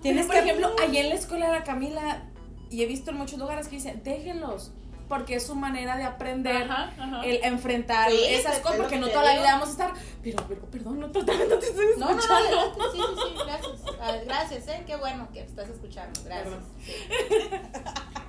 [0.00, 2.22] Tienes por que- ejemplo, allí en la escuela de la Camila,
[2.70, 4.72] y he visto en muchos lugares que dicen, déjenlos,
[5.08, 6.64] porque es su manera de aprender.
[6.70, 7.24] Ajá, ajá.
[7.24, 9.92] El enfrentar Sí, esas es cosas, porque que no toda la vida vamos a estar.
[10.22, 12.74] Pero, pero, perdón, no totalmente te estoy No, no, no, escuchando.
[12.92, 13.96] sí, sí, sí, gracias.
[14.00, 16.54] Ah, Gracias, eh, qué bueno que estás escuchando, gracias.
[16.84, 16.92] Sí.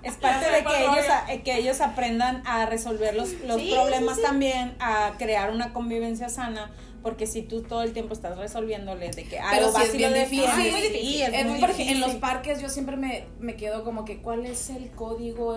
[0.04, 4.16] Es parte de que ellos, a- que ellos aprendan a resolver los, los Sí, problemas
[4.16, 4.28] sí, sí.
[4.28, 6.70] también, a crear una convivencia sana,
[7.04, 10.72] porque si tú todo el tiempo estás resolviéndole de que algo sí es y difícil.
[10.72, 11.00] muy difícil.
[11.02, 14.70] sí, es En, muy los parques yo siempre me, me quedo como que cuál es
[14.70, 15.54] el código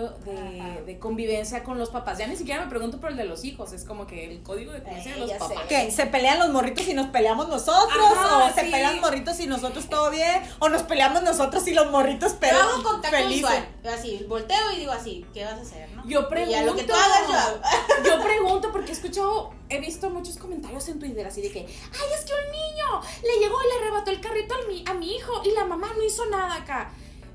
[0.85, 2.17] de, convivencia con los papás.
[2.17, 4.71] Ya ni siquiera me pregunto por el de los hijos, es como que el código
[4.71, 5.39] de convivencia Eh, de los ya sé.
[5.39, 5.63] papás.
[5.67, 5.91] ¿Qué?
[5.91, 7.97] ¿Se pelean los morritos y nos peleamos nosotros?
[8.15, 10.41] Ajá, ¿O se pelean morritos y nosotros todo bien?
[10.59, 13.35] ¿O nos peleamos nosotros y los morritos pero Yo hago contacto felices?
[13.49, 16.07] visual, yo así, volteo y digo así, ¿qué vas a hacer, no?
[16.07, 16.51] Yo Y pregunto.
[16.51, 17.61] ya lo que tú hagas, yo.
[18.05, 22.09] Yo pregunto porque he escuchado, he visto muchos comentarios en Twitter así de que, ay,
[22.17, 25.15] es que un niño le llegó y le arrebató el carrito a mi, a mi
[25.15, 26.91] hijo y la mamá no hizo nada acá.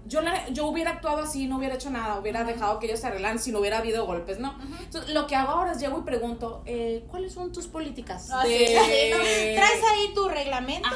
[0.09, 3.09] Yo, la- yo hubiera actuado así, no hubiera hecho nada, hubiera dejado que ellos se
[3.09, 4.57] arreglaran si no hubiera habido golpes, ¿no?
[4.80, 8.28] Entonces, lo que hago ahora es llego y pregunto, eh, ¿cuáles son tus políticas?
[8.45, 9.16] De- así, ¿no?
[9.57, 10.89] Traes ahí tu reglamento.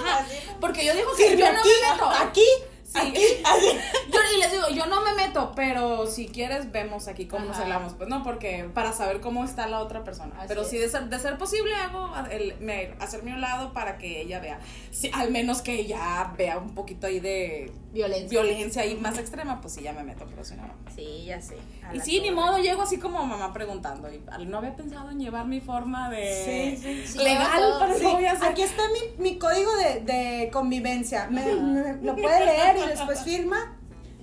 [0.60, 2.08] Porque yo digo que yo no me meto.
[2.22, 2.44] aquí,
[2.92, 3.12] Sí.
[4.12, 7.56] Yo y les digo, yo no me meto, pero si quieres vemos aquí cómo nos
[7.56, 7.64] Ajá.
[7.64, 10.34] hablamos, pues no, porque para saber cómo está la otra persona.
[10.38, 10.68] Así pero es.
[10.68, 14.40] si de ser, de ser posible hago el, me, hacerme un lado para que ella
[14.40, 14.60] vea,
[14.90, 18.40] sí, al menos que ella vea un poquito ahí de Violencia.
[18.42, 20.62] violencia ahí más extrema, pues sí ya me meto, pero si no.
[20.94, 21.56] Sí, ya sé.
[21.92, 24.08] Y sí, ni modo, llego así como mamá preguntando.
[24.38, 27.18] Y no había pensado en llevar mi forma de Sí, sí, sí.
[27.18, 28.48] legal, pero Sí, voy a hacer.
[28.48, 31.26] aquí está mi, mi código de, de convivencia.
[31.30, 33.76] Me, me- lo puede leer y después firma.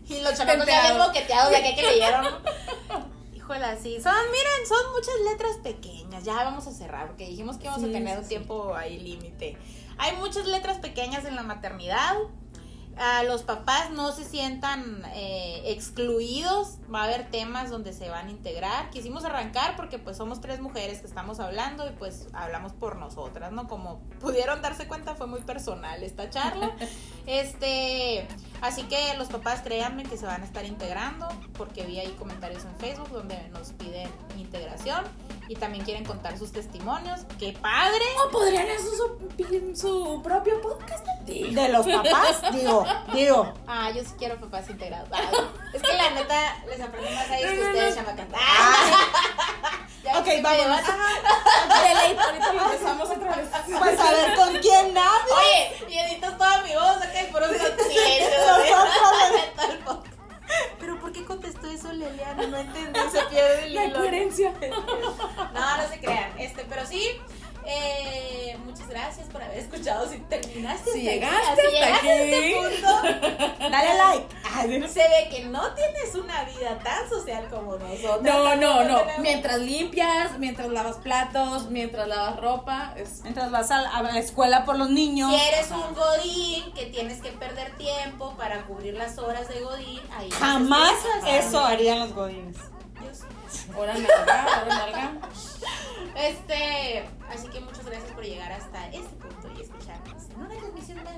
[0.07, 2.23] Y los chamacos ya bien boqueteados de que, que leyeron.
[2.23, 3.07] ¿no?
[3.35, 3.97] Híjole, sí.
[4.01, 6.23] Son, miren, son muchas letras pequeñas.
[6.23, 8.29] Ya vamos a cerrar porque dijimos que íbamos Sí, a tener sí, un sí.
[8.29, 9.57] tiempo ahí límite.
[9.97, 12.13] Hay muchas letras pequeñas en la maternidad.
[12.99, 16.77] A los papás no se sientan eh, excluidos.
[16.93, 18.89] Va a haber temas donde se van a integrar.
[18.89, 23.51] Quisimos arrancar porque pues somos tres mujeres que estamos hablando y pues hablamos por nosotras,
[23.51, 23.67] ¿no?
[23.67, 26.71] Como pudieron darse cuenta fue muy personal esta charla.
[27.27, 28.25] Este,
[28.61, 31.27] así que los papás créanme que se van a estar integrando
[31.57, 35.03] porque vi ahí comentarios en Facebook donde nos piden integración
[35.49, 37.21] y también quieren contar sus testimonios.
[37.37, 38.05] ¡Qué padre!
[38.25, 41.05] ¿O podrían hacer su, su propio podcast?
[41.27, 43.53] De los papás, digo, digo.
[43.67, 45.09] Ah, yo sí quiero papás integrados.
[45.11, 45.29] Ah,
[45.73, 48.03] es que la neta les aprendo más a ellos que ustedes, no.
[48.03, 48.27] chamacas.
[48.33, 48.91] Ay,
[50.03, 50.81] Ya ok, vámonos.
[50.81, 53.49] llevan- Deleite, ahorita lo empezamos otra vez.
[53.79, 55.35] Pues a ver con quién habla.
[55.35, 57.81] Oye, y editas toda mi voz acá y por un podcast.
[60.79, 62.47] Pero ¿por qué contestó eso Leliana?
[62.47, 63.99] No entendí, se pierde el La hilo.
[63.99, 64.53] coherencia.
[65.53, 66.31] No, no se crean.
[66.39, 67.19] Este, pero sí.
[67.67, 70.09] Eh, muchas gracias por haber escuchado.
[70.09, 74.35] Si terminaste Si llegaste aquí, si hasta llegaste a este punto, Dale like.
[74.53, 78.21] Ay, se ve que no tienes una vida tan social como nosotros.
[78.23, 79.01] No, no, no.
[79.19, 84.17] Mientras limpias, mientras lavas platos, mientras lavas ropa, es Mientras vas a la, a la
[84.17, 85.29] escuela por los niños.
[85.31, 90.01] Si eres un godín que tienes que perder tiempo para cubrir las horas de godín,
[90.17, 90.93] ahí Jamás
[91.27, 92.55] eso harían los godines.
[93.77, 95.11] Hora nalga, hora nalga.
[96.15, 101.03] Este, así que muchas gracias por llegar hasta este punto y escucharnos en una transmisión
[101.03, 101.13] más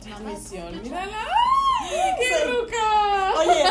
[0.00, 1.18] Transmisión, mírala.
[1.82, 3.32] ¡Ay, ¡Qué ruca!
[3.38, 3.64] Oye,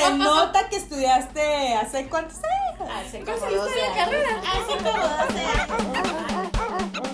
[0.00, 2.90] se nota que estudiaste hace cuántos años.
[2.96, 3.96] Hace como Conseguiste 12 la años.
[3.96, 4.40] carrera.
[4.40, 7.05] Hace como 12 años.